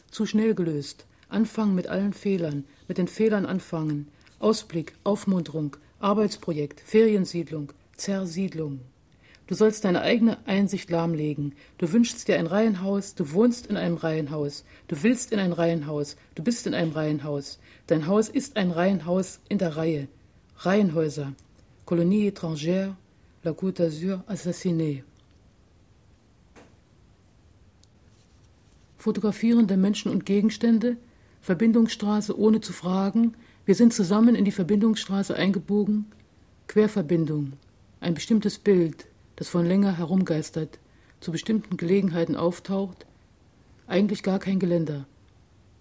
Zu 0.10 0.26
schnell 0.26 0.56
gelöst. 0.56 1.06
Anfangen 1.30 1.76
mit 1.76 1.88
allen 1.88 2.14
Fehlern, 2.14 2.66
mit 2.88 2.98
den 2.98 3.08
Fehlern 3.08 3.46
anfangen. 3.46 4.08
Ausblick, 4.40 4.94
Aufmunterung, 5.04 5.78
Arbeitsprojekt, 6.04 6.82
Feriensiedlung, 6.82 7.72
Zersiedlung. 7.96 8.82
Du 9.48 9.56
sollst 9.56 9.86
deine 9.86 10.02
eigene 10.02 10.38
Einsicht 10.46 10.90
lahmlegen. 10.90 11.54
Du 11.78 11.94
wünschst 11.94 12.28
dir 12.28 12.38
ein 12.38 12.48
Reihenhaus, 12.48 13.16
du 13.16 13.32
wohnst 13.32 13.68
in 13.68 13.78
einem 13.78 13.96
Reihenhaus, 13.96 14.66
du 14.90 15.02
willst 15.02 15.32
in 15.32 15.40
ein 15.40 15.54
Reihenhaus, 15.54 16.18
du 16.36 16.44
bist 16.44 16.68
in 16.68 16.74
einem 16.74 16.92
Reihenhaus. 16.92 17.58
Dein 17.88 18.06
Haus 18.06 18.28
ist 18.28 18.58
ein 18.58 18.72
Reihenhaus 18.72 19.40
in 19.48 19.60
der 19.60 19.78
Reihe. 19.78 20.10
Reihenhäuser. 20.58 21.34
Kolonie 21.86 22.28
étrangère, 22.30 22.96
la 23.44 23.52
Côte 23.52 23.78
d'Azur 23.78 24.24
assassinée. 24.28 25.04
Fotografierende 28.98 29.78
Menschen 29.78 30.12
und 30.12 30.26
Gegenstände, 30.26 30.98
Verbindungsstraße 31.42 32.38
ohne 32.38 32.60
zu 32.60 32.74
fragen, 32.74 33.36
wir 33.66 33.76
sind 33.76 33.94
zusammen 33.94 34.36
in 34.36 34.44
die 34.44 34.52
Verbindungsstraße 34.52 35.36
eingebogen, 35.36 36.12
Querverbindung, 36.68 37.54
ein 38.02 38.14
bestimmtes 38.14 38.60
Bild, 38.60 39.06
das 39.38 39.48
von 39.48 39.66
länger 39.66 39.98
herumgeistert, 39.98 40.80
zu 41.22 41.32
bestimmten 41.32 41.78
Gelegenheiten 41.78 42.36
auftaucht, 42.36 43.06
eigentlich 43.88 44.22
gar 44.22 44.40
kein 44.40 44.60
Geländer. 44.60 45.06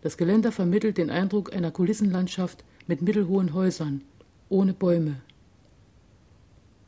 Das 0.02 0.16
Geländer 0.16 0.52
vermittelt 0.52 0.96
den 0.96 1.10
Eindruck 1.10 1.52
einer 1.52 1.72
Kulissenlandschaft 1.72 2.64
mit 2.86 3.02
mittelhohen 3.02 3.52
Häusern, 3.52 4.02
ohne 4.48 4.74
Bäume. 4.74 5.20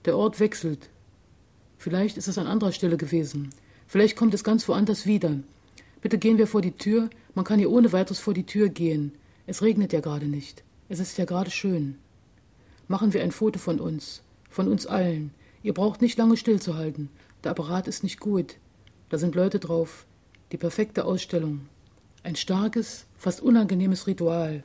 Der 0.04 0.16
Ort 0.16 0.38
wechselt. 0.38 0.90
Vielleicht 1.76 2.16
ist 2.16 2.28
es 2.28 2.38
an 2.38 2.46
anderer 2.46 2.72
Stelle 2.72 2.96
gewesen. 2.96 3.50
Vielleicht 3.88 4.16
kommt 4.16 4.35
es 4.35 4.44
ganz 4.44 4.68
woanders 4.68 5.07
wieder. 5.07 5.38
Bitte 6.00 6.18
gehen 6.18 6.38
wir 6.38 6.46
vor 6.46 6.62
die 6.62 6.72
Tür. 6.72 7.11
Man 7.35 7.44
kann 7.44 7.59
hier 7.59 7.70
ohne 7.70 7.92
weiteres 7.92 8.20
vor 8.20 8.35
die 8.35 8.46
Tür 8.46 8.68
gehen. 8.68 9.12
Es 9.46 9.62
regnet 9.62 9.92
ja 9.92 10.00
gerade 10.00 10.26
nicht. 10.26 10.62
Es 10.88 11.01
ist 11.01 11.16
ja 11.16 11.25
gerade 11.25 11.51
schön. 11.51 11.97
Machen 12.88 13.14
wir 13.14 13.23
ein 13.23 13.33
Foto 13.33 13.59
von 13.59 13.81
uns, 13.81 14.23
von 14.51 14.68
uns 14.68 14.87
allen. 14.87 15.33
Ihr 15.62 15.73
braucht 15.73 16.03
nicht 16.03 16.18
lange 16.18 16.37
stillzuhalten. 16.37 17.09
Der 17.42 17.53
Apparat 17.53 17.88
ist 17.88 18.03
nicht 18.03 18.20
gut. 18.20 18.57
Da 19.09 19.16
sind 19.16 19.35
Leute 19.35 19.59
drauf. 19.59 20.05
Die 20.53 20.59
perfekte 20.59 21.07
Ausstellung. 21.07 21.62
Ein 22.23 22.37
starkes, 22.37 23.07
fast 23.16 23.40
unangenehmes 23.40 24.07
Ritual. 24.07 24.62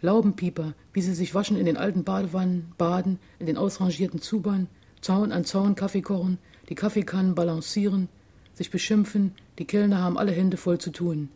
Laubenpieper, 0.00 0.72
wie 0.94 1.02
sie 1.02 1.14
sich 1.14 1.34
waschen 1.34 1.58
in 1.58 1.66
den 1.66 1.76
alten 1.76 2.04
Badewannen, 2.04 2.72
baden, 2.78 3.18
in 3.38 3.44
den 3.44 3.58
ausrangierten 3.58 4.22
Zubern, 4.22 4.66
Zaun 5.02 5.30
an 5.30 5.44
Zaun 5.44 5.74
Kaffee 5.74 6.02
kochen, 6.02 6.38
die 6.70 6.74
Kaffeekannen 6.74 7.34
balancieren, 7.34 8.08
sich 8.54 8.70
beschimpfen, 8.70 9.34
die 9.58 9.66
Kellner 9.66 9.98
haben 9.98 10.16
alle 10.16 10.32
Hände 10.32 10.56
voll 10.56 10.78
zu 10.78 10.90
tun. 10.90 11.28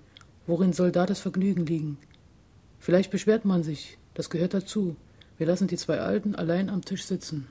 Worin 0.47 0.73
soll 0.73 0.93
da 0.93 1.05
das 1.05 1.21
Vergnügen 1.21 1.67
liegen? 1.67 1.99
Vielleicht 2.83 3.13
beschwert 3.13 3.45
man 3.45 3.63
sich, 3.63 3.97
das 4.13 4.29
gehört 4.29 4.55
dazu. 4.55 4.97
Wir 5.39 5.47
lassen 5.47 5.69
die 5.69 5.77
zwei 5.77 6.01
Alten 6.01 6.35
allein 6.35 6.69
am 6.69 6.85
Tisch 6.85 7.05
sitzen. 7.05 7.47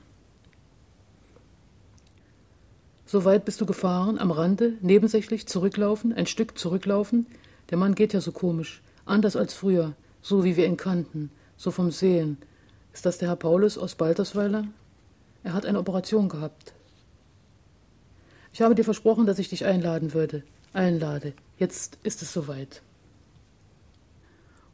So 3.06 3.24
weit 3.24 3.46
bist 3.46 3.58
du 3.58 3.64
gefahren, 3.64 4.18
am 4.18 4.30
Rande, 4.30 4.74
nebensächlich, 4.82 5.46
zurücklaufen, 5.46 6.12
ein 6.12 6.26
Stück 6.26 6.58
zurücklaufen. 6.58 7.24
Der 7.70 7.78
Mann 7.78 7.94
geht 7.94 8.12
ja 8.12 8.20
so 8.20 8.30
komisch, 8.30 8.82
anders 9.06 9.34
als 9.34 9.54
früher, 9.54 9.94
so 10.20 10.44
wie 10.44 10.58
wir 10.58 10.66
ihn 10.66 10.76
kannten, 10.76 11.30
so 11.56 11.70
vom 11.70 11.90
Sehen. 11.90 12.36
Ist 12.92 13.06
das 13.06 13.16
der 13.16 13.28
Herr 13.28 13.36
Paulus 13.36 13.78
aus 13.78 13.94
Baltersweiler? 13.94 14.66
Er 15.44 15.54
hat 15.54 15.64
eine 15.64 15.78
Operation 15.78 16.28
gehabt. 16.28 16.74
Ich 18.52 18.60
habe 18.60 18.74
dir 18.74 18.84
versprochen, 18.84 19.24
dass 19.24 19.38
ich 19.38 19.48
dich 19.48 19.64
einladen 19.64 20.12
würde. 20.12 20.42
Einlade. 20.74 21.32
Jetzt 21.56 21.96
ist 22.02 22.20
es 22.20 22.34
soweit. 22.34 22.82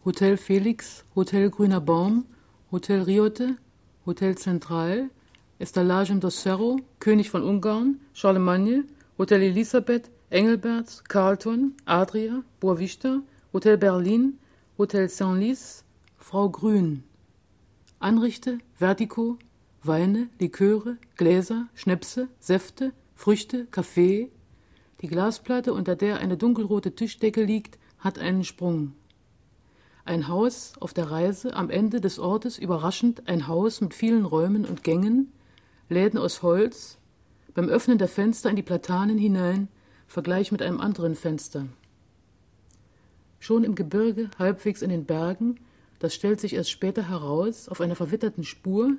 Hotel 0.08 0.38
Felix, 0.38 1.04
Hotel 1.14 1.50
Grüner 1.50 1.82
Baum, 1.82 2.24
Hotel 2.72 3.02
Riote, 3.02 3.58
Hotel 4.06 4.38
Central, 4.38 5.10
Estalagem 5.58 6.18
do 6.18 6.30
Cerro, 6.30 6.80
König 6.98 7.28
von 7.28 7.42
Ungarn, 7.42 8.00
Charlemagne, 8.14 8.84
Hotel 9.18 9.42
Elisabeth, 9.42 10.10
Engelberts, 10.30 11.04
Carlton, 11.04 11.74
Adria, 11.84 12.42
Boavista, 12.58 13.20
Hotel 13.52 13.76
Berlin, 13.76 14.38
Hotel 14.78 15.10
Saint-Lys, 15.10 15.84
Frau 16.16 16.48
Grün. 16.48 17.04
Anrichte, 17.98 18.60
Vertico, 18.76 19.36
Weine, 19.82 20.30
Liköre, 20.38 20.96
Gläser, 21.18 21.68
Schnäpse, 21.74 22.28
Säfte, 22.40 22.94
Früchte, 23.14 23.66
Kaffee. 23.66 24.30
Die 25.02 25.08
Glasplatte, 25.08 25.74
unter 25.74 25.96
der 25.96 26.16
eine 26.16 26.38
dunkelrote 26.38 26.94
Tischdecke 26.94 27.44
liegt, 27.44 27.78
hat 27.98 28.18
einen 28.18 28.44
Sprung. 28.44 28.94
Ein 30.08 30.26
Haus 30.26 30.72
auf 30.80 30.94
der 30.94 31.10
Reise, 31.10 31.54
am 31.54 31.68
Ende 31.68 32.00
des 32.00 32.18
Ortes 32.18 32.56
überraschend 32.56 33.28
ein 33.28 33.46
Haus 33.46 33.82
mit 33.82 33.92
vielen 33.92 34.24
Räumen 34.24 34.64
und 34.64 34.82
Gängen, 34.82 35.34
Läden 35.90 36.18
aus 36.18 36.40
Holz, 36.40 36.96
beim 37.52 37.68
Öffnen 37.68 37.98
der 37.98 38.08
Fenster 38.08 38.48
in 38.48 38.56
die 38.56 38.62
Platanen 38.62 39.18
hinein, 39.18 39.68
Vergleich 40.06 40.50
mit 40.50 40.62
einem 40.62 40.80
anderen 40.80 41.14
Fenster. 41.14 41.66
Schon 43.38 43.64
im 43.64 43.74
Gebirge, 43.74 44.30
halbwegs 44.38 44.80
in 44.80 44.88
den 44.88 45.04
Bergen, 45.04 45.60
das 45.98 46.14
stellt 46.14 46.40
sich 46.40 46.54
erst 46.54 46.70
später 46.70 47.10
heraus, 47.10 47.68
auf 47.68 47.82
einer 47.82 47.94
verwitterten 47.94 48.44
Spur, 48.44 48.92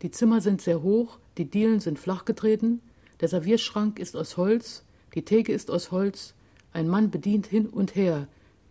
die 0.00 0.10
Zimmer 0.10 0.40
sind 0.40 0.62
sehr 0.62 0.80
hoch, 0.80 1.18
die 1.36 1.44
Dielen 1.44 1.80
sind 1.80 1.98
flach 1.98 2.24
getreten, 2.24 2.80
der 3.20 3.28
Servierschrank 3.28 3.98
ist 3.98 4.16
aus 4.16 4.38
Holz, 4.38 4.82
die 5.14 5.26
Theke 5.26 5.52
ist 5.52 5.70
aus 5.70 5.90
Holz, 5.90 6.32
ein 6.72 6.88
Mann 6.88 7.10
bedient 7.10 7.46
hin 7.46 7.66
und 7.66 7.94
her. 7.94 8.28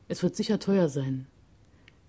Es 0.08 0.24
wird 0.24 0.36
sicher 0.36 0.58
teuer 0.58 0.90
sein. 0.90 1.28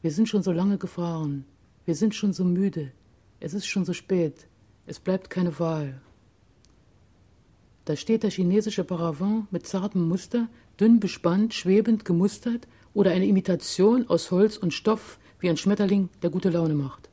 Wir 0.00 0.12
sind 0.12 0.28
schon 0.28 0.42
so 0.42 0.52
lange 0.52 0.78
gefahren, 0.78 1.44
wir 1.84 1.94
sind 1.94 2.14
schon 2.14 2.32
so 2.32 2.44
müde, 2.44 2.92
es 3.40 3.54
ist 3.54 3.66
schon 3.66 3.84
so 3.84 3.92
spät, 3.92 4.46
es 4.86 5.00
bleibt 5.00 5.28
keine 5.28 5.58
Wahl. 5.58 6.00
Da 7.84 7.96
steht 7.96 8.22
der 8.22 8.30
chinesische 8.30 8.84
Paravent 8.84 9.50
mit 9.52 9.66
zartem 9.66 10.06
Muster, 10.06 10.48
dünn 10.78 11.00
bespannt, 11.00 11.54
schwebend 11.54 12.04
gemustert 12.04 12.68
oder 12.94 13.10
eine 13.10 13.26
Imitation 13.26 14.08
aus 14.08 14.30
Holz 14.30 14.56
und 14.56 14.74
Stoff 14.74 15.18
wie 15.40 15.48
ein 15.48 15.56
Schmetterling, 15.56 16.10
der 16.22 16.30
gute 16.30 16.50
Laune 16.50 16.74
macht. 16.74 17.08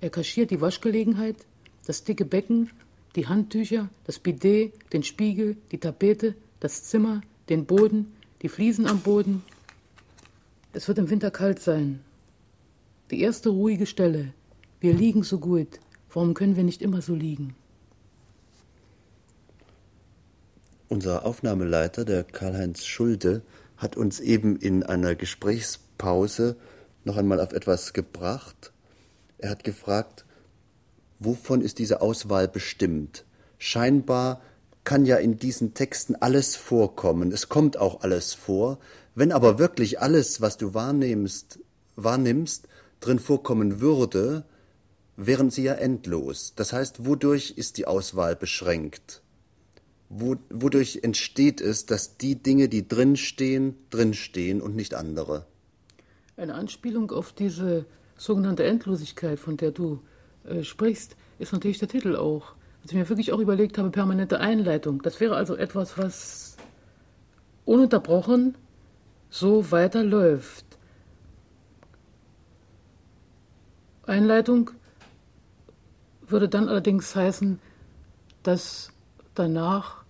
Er 0.00 0.10
kaschiert 0.10 0.50
die 0.50 0.60
Waschgelegenheit, 0.60 1.36
das 1.86 2.04
dicke 2.04 2.24
Becken, 2.24 2.70
die 3.16 3.26
Handtücher, 3.26 3.88
das 4.04 4.18
Bidet, 4.18 4.74
den 4.92 5.02
Spiegel, 5.02 5.56
die 5.70 5.78
Tapete, 5.78 6.34
das 6.60 6.84
Zimmer, 6.84 7.20
den 7.48 7.66
Boden, 7.66 8.12
die 8.42 8.48
Fliesen 8.48 8.86
am 8.86 9.00
Boden. 9.00 9.42
Es 10.76 10.88
wird 10.88 10.98
im 10.98 11.08
Winter 11.08 11.30
kalt 11.30 11.60
sein. 11.60 12.00
Die 13.12 13.20
erste 13.20 13.50
ruhige 13.50 13.86
Stelle. 13.86 14.34
Wir 14.80 14.92
liegen 14.92 15.22
so 15.22 15.38
gut. 15.38 15.78
Warum 16.12 16.34
können 16.34 16.56
wir 16.56 16.64
nicht 16.64 16.82
immer 16.82 17.00
so 17.00 17.14
liegen? 17.14 17.54
Unser 20.88 21.24
Aufnahmeleiter, 21.24 22.04
der 22.04 22.24
Karl-Heinz 22.24 22.84
Schulde, 22.84 23.42
hat 23.76 23.96
uns 23.96 24.18
eben 24.18 24.56
in 24.56 24.82
einer 24.82 25.14
Gesprächspause 25.14 26.56
noch 27.04 27.16
einmal 27.18 27.40
auf 27.40 27.52
etwas 27.52 27.92
gebracht. 27.92 28.72
Er 29.38 29.50
hat 29.50 29.62
gefragt, 29.62 30.24
wovon 31.20 31.60
ist 31.60 31.78
diese 31.78 32.00
Auswahl 32.00 32.48
bestimmt? 32.48 33.24
Scheinbar 33.58 34.40
kann 34.82 35.06
ja 35.06 35.16
in 35.16 35.38
diesen 35.38 35.74
Texten 35.74 36.16
alles 36.16 36.56
vorkommen. 36.56 37.30
Es 37.30 37.48
kommt 37.48 37.76
auch 37.76 38.02
alles 38.02 38.34
vor. 38.34 38.78
Wenn 39.14 39.32
aber 39.32 39.58
wirklich 39.58 40.00
alles, 40.00 40.40
was 40.40 40.56
du 40.56 40.74
wahrnimmst, 40.74 41.60
wahrnimmst, 41.96 42.68
drin 43.00 43.18
vorkommen 43.18 43.80
würde, 43.80 44.44
wären 45.16 45.50
sie 45.50 45.62
ja 45.62 45.74
endlos. 45.74 46.54
Das 46.56 46.72
heißt, 46.72 47.06
wodurch 47.06 47.54
ist 47.56 47.78
die 47.78 47.86
Auswahl 47.86 48.34
beschränkt? 48.34 49.22
Wo, 50.08 50.36
wodurch 50.50 51.00
entsteht 51.02 51.60
es, 51.60 51.86
dass 51.86 52.16
die 52.16 52.36
Dinge, 52.36 52.68
die 52.68 52.88
drinstehen, 52.88 53.76
drinstehen 53.90 54.60
und 54.60 54.74
nicht 54.74 54.94
andere? 54.94 55.46
Eine 56.36 56.54
Anspielung 56.54 57.10
auf 57.12 57.32
diese 57.32 57.86
sogenannte 58.16 58.64
Endlosigkeit, 58.64 59.38
von 59.38 59.56
der 59.56 59.70
du 59.70 60.00
äh, 60.44 60.62
sprichst, 60.62 61.16
ist 61.38 61.52
natürlich 61.52 61.78
der 61.78 61.88
Titel 61.88 62.16
auch. 62.16 62.54
Was 62.82 62.90
ich 62.90 62.98
mir 62.98 63.08
wirklich 63.08 63.32
auch 63.32 63.38
überlegt 63.38 63.78
habe, 63.78 63.90
permanente 63.90 64.40
Einleitung. 64.40 65.02
Das 65.02 65.20
wäre 65.20 65.36
also 65.36 65.56
etwas, 65.56 65.96
was 65.96 66.56
ununterbrochen 67.64 68.56
so 69.34 69.72
weiterläuft. 69.72 70.64
Einleitung 74.06 74.70
würde 76.28 76.48
dann 76.48 76.68
allerdings 76.68 77.16
heißen, 77.16 77.58
dass 78.44 78.92
danach 79.34 80.04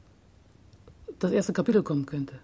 das 1.20 1.32
erste 1.32 1.54
Kapitel 1.54 1.82
kommen 1.82 2.04
könnte. 2.04 2.34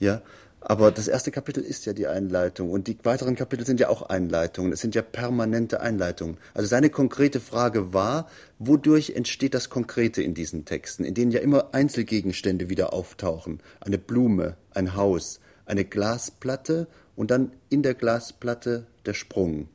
Ja, 0.00 0.22
aber 0.60 0.90
das 0.90 1.06
erste 1.06 1.30
Kapitel 1.30 1.62
ist 1.62 1.86
ja 1.86 1.92
die 1.92 2.08
Einleitung 2.08 2.70
und 2.70 2.88
die 2.88 2.96
weiteren 3.04 3.36
Kapitel 3.36 3.64
sind 3.64 3.78
ja 3.78 3.88
auch 3.88 4.02
Einleitungen. 4.02 4.72
Es 4.72 4.80
sind 4.80 4.96
ja 4.96 5.02
permanente 5.02 5.80
Einleitungen. 5.80 6.38
Also 6.54 6.66
seine 6.66 6.90
konkrete 6.90 7.38
Frage 7.38 7.94
war, 7.94 8.28
wodurch 8.58 9.10
entsteht 9.10 9.54
das 9.54 9.70
Konkrete 9.70 10.22
in 10.22 10.34
diesen 10.34 10.64
Texten, 10.64 11.04
in 11.04 11.14
denen 11.14 11.30
ja 11.30 11.38
immer 11.38 11.72
Einzelgegenstände 11.72 12.68
wieder 12.68 12.92
auftauchen. 12.92 13.60
Eine 13.78 13.98
Blume, 13.98 14.56
ein 14.72 14.96
Haus, 14.96 15.38
eine 15.66 15.84
Glasplatte 15.84 16.88
und 17.16 17.30
dann 17.30 17.52
in 17.68 17.82
der 17.82 17.94
Glasplatte 17.94 18.86
der 19.06 19.14
Sprung. 19.14 19.68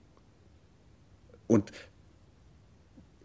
Und 1.48 1.72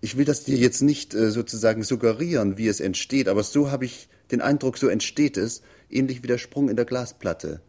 ich 0.00 0.16
will 0.16 0.24
das 0.24 0.44
dir 0.44 0.56
jetzt 0.56 0.82
nicht 0.82 1.14
äh, 1.14 1.30
sozusagen 1.30 1.82
suggerieren, 1.82 2.58
wie 2.58 2.68
es 2.68 2.80
entsteht, 2.80 3.28
aber 3.28 3.42
so 3.42 3.70
habe 3.70 3.84
ich 3.84 4.08
den 4.30 4.40
Eindruck, 4.40 4.78
so 4.78 4.88
entsteht 4.88 5.36
es, 5.36 5.62
ähnlich 5.90 6.22
wie 6.22 6.26
der 6.26 6.38
Sprung 6.38 6.68
in 6.68 6.76
der 6.76 6.84
Glasplatte. 6.84 7.62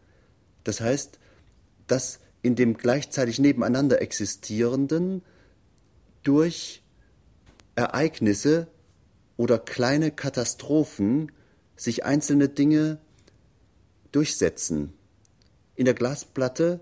Das 0.64 0.80
heißt, 0.80 1.18
dass 1.86 2.20
in 2.42 2.54
dem 2.54 2.76
gleichzeitig 2.76 3.38
nebeneinander 3.38 4.02
existierenden 4.02 5.22
durch 6.22 6.82
Ereignisse 7.74 8.68
oder 9.36 9.58
kleine 9.58 10.10
Katastrophen 10.10 11.32
sich 11.76 12.04
einzelne 12.04 12.48
Dinge 12.48 12.98
durchsetzen. 14.16 14.94
In 15.74 15.84
der 15.84 15.94
Glasplatte 15.94 16.80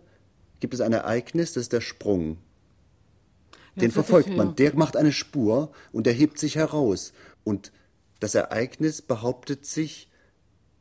gibt 0.60 0.72
es 0.72 0.80
ein 0.80 0.92
Ereignis, 0.92 1.52
das 1.52 1.62
ist 1.62 1.72
der 1.72 1.80
Sprung. 1.80 2.38
Den 3.76 3.90
verfolgt 3.90 4.30
man, 4.36 4.54
der 4.54 4.76
macht 4.76 4.96
eine 4.96 5.10
Spur 5.10 5.72
und 5.90 6.06
er 6.06 6.12
hebt 6.12 6.38
sich 6.38 6.54
heraus. 6.54 7.12
Und 7.42 7.72
das 8.20 8.36
Ereignis 8.36 9.02
behauptet 9.02 9.66
sich 9.66 10.08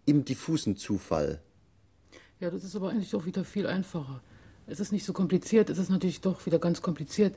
im 0.06 0.26
diffusen 0.26 0.78
Zufall. 0.78 1.42
Ja, 2.40 2.52
das 2.52 2.64
ist 2.64 2.76
aber 2.76 2.90
eigentlich 2.90 3.10
doch 3.10 3.26
wieder 3.26 3.44
viel 3.44 3.66
einfacher. 3.66 4.22
Es 4.68 4.80
ist 4.80 4.92
nicht 4.92 5.06
so 5.06 5.14
kompliziert, 5.14 5.72
es 5.72 5.80
ist 5.80 5.90
natürlich 5.90 6.22
doch 6.22 6.46
wieder 6.46 6.60
ganz 6.60 6.82
kompliziert. 6.84 7.36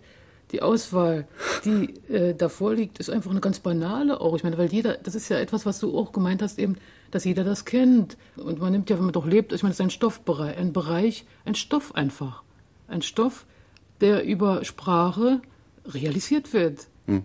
Die 0.53 0.63
Auswahl, 0.63 1.27
die 1.65 1.95
äh, 2.09 2.35
davor 2.35 2.75
liegt, 2.75 2.99
ist 2.99 3.11
einfach 3.11 3.33
eine 3.33 3.41
ganz 3.41 3.59
banale 3.59 4.21
auch. 4.21 4.37
Ich 4.37 4.45
meine, 4.45 4.57
weil 4.59 4.73
jeder, 4.73 4.95
das 4.95 5.17
ist 5.17 5.29
ja 5.29 5.39
etwas, 5.39 5.67
was 5.67 5.81
du 5.81 5.99
auch 5.99 6.13
gemeint 6.13 6.41
hast, 6.41 6.59
eben, 6.59 6.77
dass 7.11 7.25
jeder 7.25 7.43
das 7.43 7.65
kennt. 7.65 8.17
Und 8.37 8.61
man 8.61 8.73
nimmt 8.73 8.89
ja, 8.89 8.97
wenn 8.97 9.05
man 9.05 9.13
doch 9.13 9.27
lebt, 9.27 9.53
ich 9.53 9.63
meine, 9.63 9.71
das 9.71 9.81
ist 9.81 9.85
ein 9.85 9.91
Stoffbereich, 9.91 10.57
ein 10.57 10.73
Bereich, 10.73 11.25
ein 11.45 11.57
Stoff 11.57 11.95
einfach. 11.97 12.43
Ein 12.87 13.03
Stoff, 13.03 13.45
der 14.01 14.25
über 14.25 14.65
Sprache 14.65 15.41
realisiert 15.85 16.53
wird. 16.53 16.87
Hm. 17.07 17.25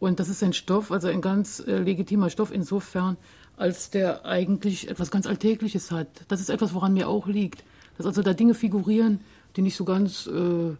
Und 0.00 0.18
das 0.18 0.28
ist 0.28 0.42
ein 0.42 0.52
Stoff, 0.52 0.90
also 0.90 1.06
ein 1.06 1.20
ganz 1.20 1.60
äh, 1.60 1.78
legitimer 1.78 2.30
Stoff 2.30 2.52
insofern, 2.52 3.16
als 3.56 3.90
der 3.90 4.24
eigentlich 4.24 4.88
etwas 4.88 5.10
ganz 5.10 5.26
Alltägliches 5.26 5.90
hat. 5.90 6.08
Das 6.28 6.40
ist 6.40 6.50
etwas, 6.50 6.74
woran 6.74 6.94
mir 6.94 7.08
auch 7.08 7.26
liegt. 7.26 7.62
Dass 7.96 8.06
also 8.06 8.22
da 8.22 8.32
Dinge 8.32 8.54
figurieren, 8.54 9.20
die 9.56 9.62
nicht 9.62 9.76
so 9.76 9.84
ganz 9.84 10.26
äh, 10.26 10.74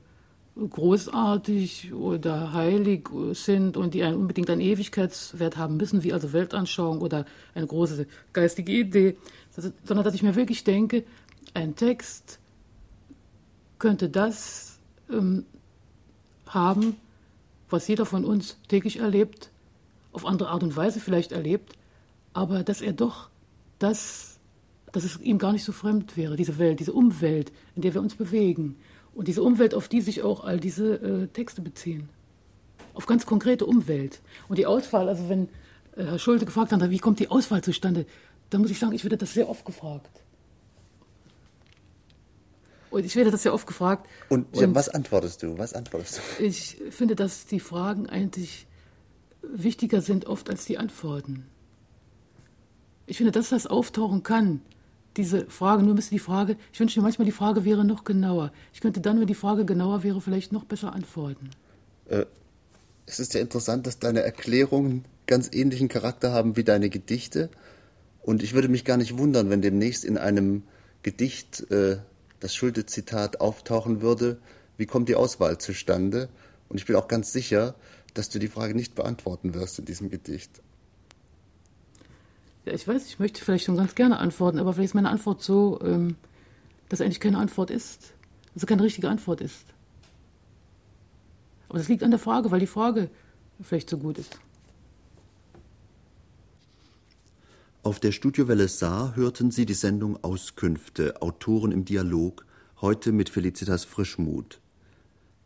großartig 0.56 1.92
oder 1.94 2.52
heilig 2.52 3.08
sind 3.32 3.76
und 3.76 3.94
die 3.94 4.02
einen 4.02 4.16
unbedingt 4.16 4.50
einen 4.50 4.60
Ewigkeitswert 4.60 5.56
haben 5.56 5.76
müssen, 5.76 6.02
wie 6.02 6.12
also 6.12 6.32
Weltanschauung 6.32 7.00
oder 7.00 7.24
eine 7.54 7.66
große 7.66 8.06
geistige 8.32 8.72
Idee, 8.72 9.16
sondern 9.84 10.04
dass 10.04 10.14
ich 10.14 10.22
mir 10.22 10.34
wirklich 10.34 10.64
denke, 10.64 11.04
ein 11.54 11.76
Text 11.76 12.38
könnte 13.78 14.08
das 14.08 14.78
ähm, 15.10 15.44
haben, 16.46 16.96
was 17.70 17.88
jeder 17.88 18.04
von 18.04 18.24
uns 18.24 18.58
täglich 18.68 18.98
erlebt, 18.98 19.50
auf 20.12 20.26
andere 20.26 20.48
Art 20.48 20.62
und 20.62 20.76
Weise 20.76 21.00
vielleicht 21.00 21.32
erlebt, 21.32 21.74
aber 22.32 22.62
dass 22.62 22.80
er 22.80 22.92
doch 22.92 23.30
das, 23.78 24.38
dass 24.92 25.04
es 25.04 25.18
ihm 25.20 25.38
gar 25.38 25.52
nicht 25.52 25.64
so 25.64 25.72
fremd 25.72 26.16
wäre, 26.16 26.36
diese 26.36 26.58
Welt, 26.58 26.80
diese 26.80 26.92
Umwelt, 26.92 27.52
in 27.76 27.82
der 27.82 27.94
wir 27.94 28.00
uns 28.00 28.16
bewegen. 28.16 28.76
Und 29.14 29.28
diese 29.28 29.42
Umwelt, 29.42 29.74
auf 29.74 29.88
die 29.88 30.00
sich 30.00 30.22
auch 30.22 30.44
all 30.44 30.60
diese 30.60 30.94
äh, 30.94 31.26
Texte 31.26 31.62
beziehen. 31.62 32.08
Auf 32.94 33.06
ganz 33.06 33.26
konkrete 33.26 33.66
Umwelt. 33.66 34.20
Und 34.48 34.58
die 34.58 34.66
Auswahl, 34.66 35.08
also 35.08 35.28
wenn 35.28 35.48
äh, 35.96 36.04
Herr 36.04 36.18
Schulte 36.18 36.46
gefragt 36.46 36.72
hat, 36.72 36.90
wie 36.90 36.98
kommt 36.98 37.18
die 37.18 37.28
Auswahl 37.28 37.62
zustande, 37.62 38.06
dann 38.50 38.60
muss 38.60 38.70
ich 38.70 38.78
sagen, 38.78 38.92
ich 38.92 39.04
werde 39.04 39.16
das 39.16 39.34
sehr 39.34 39.48
oft 39.48 39.64
gefragt. 39.64 40.22
Und 42.90 43.04
ich 43.04 43.14
werde 43.14 43.30
das 43.30 43.42
sehr 43.42 43.54
oft 43.54 43.66
gefragt. 43.66 44.08
Und, 44.28 44.56
und 44.56 44.74
was 44.74 44.88
antwortest 44.88 45.42
du? 45.42 45.56
Was 45.58 45.74
antwortest 45.74 46.20
du? 46.38 46.44
Ich 46.44 46.80
finde, 46.90 47.14
dass 47.14 47.46
die 47.46 47.60
Fragen 47.60 48.08
eigentlich 48.08 48.66
wichtiger 49.42 50.00
sind 50.00 50.26
oft 50.26 50.50
als 50.50 50.64
die 50.64 50.76
Antworten. 50.78 51.46
Ich 53.06 53.16
finde, 53.16 53.32
dass 53.32 53.50
das 53.50 53.66
auftauchen 53.66 54.22
kann, 54.22 54.60
diese 55.16 55.46
Frage, 55.46 55.82
nur 55.82 55.94
müsste 55.94 56.14
die 56.14 56.20
Frage, 56.20 56.56
ich 56.72 56.80
wünsche 56.80 56.98
mir 56.98 57.04
manchmal, 57.04 57.26
die 57.26 57.32
Frage 57.32 57.64
wäre 57.64 57.84
noch 57.84 58.04
genauer. 58.04 58.52
Ich 58.72 58.80
könnte 58.80 59.00
dann, 59.00 59.20
wenn 59.20 59.26
die 59.26 59.34
Frage 59.34 59.64
genauer 59.64 60.02
wäre, 60.02 60.20
vielleicht 60.20 60.52
noch 60.52 60.64
besser 60.64 60.92
antworten. 60.92 61.50
Äh, 62.08 62.26
es 63.06 63.18
ist 63.18 63.34
ja 63.34 63.40
interessant, 63.40 63.86
dass 63.86 63.98
deine 63.98 64.22
Erklärungen 64.22 65.04
ganz 65.26 65.50
ähnlichen 65.52 65.88
Charakter 65.88 66.32
haben 66.32 66.56
wie 66.56 66.64
deine 66.64 66.90
Gedichte. 66.90 67.50
Und 68.22 68.42
ich 68.42 68.52
würde 68.52 68.68
mich 68.68 68.84
gar 68.84 68.96
nicht 68.96 69.18
wundern, 69.18 69.50
wenn 69.50 69.62
demnächst 69.62 70.04
in 70.04 70.18
einem 70.18 70.62
Gedicht 71.02 71.70
äh, 71.70 71.98
das 72.40 72.54
Schulte-Zitat 72.54 73.40
auftauchen 73.40 74.02
würde, 74.02 74.38
wie 74.76 74.86
kommt 74.86 75.08
die 75.08 75.14
Auswahl 75.14 75.58
zustande? 75.58 76.28
Und 76.68 76.78
ich 76.78 76.86
bin 76.86 76.96
auch 76.96 77.08
ganz 77.08 77.32
sicher, 77.32 77.74
dass 78.14 78.28
du 78.28 78.38
die 78.38 78.48
Frage 78.48 78.74
nicht 78.74 78.94
beantworten 78.94 79.54
wirst 79.54 79.78
in 79.78 79.84
diesem 79.84 80.10
Gedicht. 80.10 80.62
Ja, 82.64 82.74
ich 82.74 82.86
weiß, 82.86 83.06
ich 83.06 83.18
möchte 83.18 83.42
vielleicht 83.42 83.64
schon 83.64 83.76
ganz 83.76 83.94
gerne 83.94 84.18
antworten, 84.18 84.58
aber 84.58 84.72
vielleicht 84.72 84.90
ist 84.90 84.94
meine 84.94 85.10
Antwort 85.10 85.42
so, 85.42 85.80
ähm, 85.82 86.16
dass 86.88 87.00
eigentlich 87.00 87.20
keine 87.20 87.38
Antwort 87.38 87.70
ist. 87.70 88.12
Also 88.54 88.66
keine 88.66 88.82
richtige 88.82 89.08
Antwort 89.08 89.40
ist. 89.40 89.64
Aber 91.68 91.78
das 91.78 91.88
liegt 91.88 92.02
an 92.02 92.10
der 92.10 92.18
Frage, 92.18 92.50
weil 92.50 92.60
die 92.60 92.66
Frage 92.66 93.08
vielleicht 93.62 93.88
so 93.88 93.96
gut 93.96 94.18
ist. 94.18 94.38
Auf 97.82 97.98
der 97.98 98.12
Studiowelle 98.12 98.68
Saar 98.68 99.16
hörten 99.16 99.50
Sie 99.50 99.64
die 99.64 99.74
Sendung 99.74 100.22
Auskünfte, 100.22 101.22
Autoren 101.22 101.72
im 101.72 101.86
Dialog, 101.86 102.44
heute 102.82 103.12
mit 103.12 103.30
Felicitas 103.30 103.84
Frischmuth. 103.84 104.60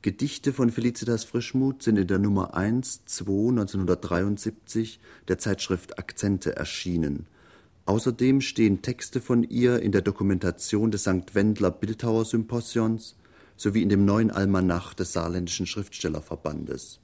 Gedichte 0.04 0.52
von 0.52 0.68
Felicitas 0.68 1.24
Frischmuth 1.24 1.82
sind 1.82 1.96
in 1.96 2.06
der 2.06 2.18
Nummer 2.18 2.52
1 2.52 3.06
2 3.06 3.48
1973 3.52 5.00
der 5.28 5.38
Zeitschrift 5.38 5.98
Akzente 5.98 6.56
erschienen. 6.56 7.26
Außerdem 7.86 8.42
stehen 8.42 8.82
Texte 8.82 9.22
von 9.22 9.44
ihr 9.44 9.80
in 9.80 9.92
der 9.92 10.02
Dokumentation 10.02 10.90
des 10.90 11.04
St. 11.04 11.34
Wendler 11.34 11.70
Bildhauer 11.70 12.26
Symposions 12.26 13.16
sowie 13.56 13.80
in 13.80 13.88
dem 13.88 14.04
neuen 14.04 14.30
Almanach 14.30 14.92
des 14.92 15.14
Saarländischen 15.14 15.64
Schriftstellerverbandes. 15.64 17.00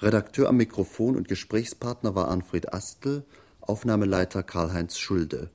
Redakteur 0.00 0.48
am 0.48 0.56
Mikrofon 0.56 1.14
und 1.14 1.28
Gesprächspartner 1.28 2.16
war 2.16 2.26
Arnfried 2.26 2.74
Astel, 2.74 3.22
Aufnahmeleiter 3.60 4.42
Karl-Heinz 4.42 4.98
Schulde. 4.98 5.48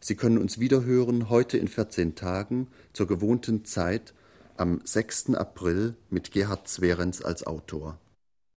Sie 0.00 0.16
können 0.16 0.36
uns 0.36 0.60
wiederhören 0.60 1.30
heute 1.30 1.56
in 1.56 1.68
14 1.68 2.14
Tagen 2.14 2.66
zur 2.92 3.06
gewohnten 3.06 3.64
Zeit 3.64 4.12
am 4.58 4.80
6. 4.84 5.34
April 5.34 5.96
mit 6.10 6.30
Gerhard 6.30 6.68
Zwerenz 6.68 7.22
als 7.22 7.46
Autor. 7.46 7.98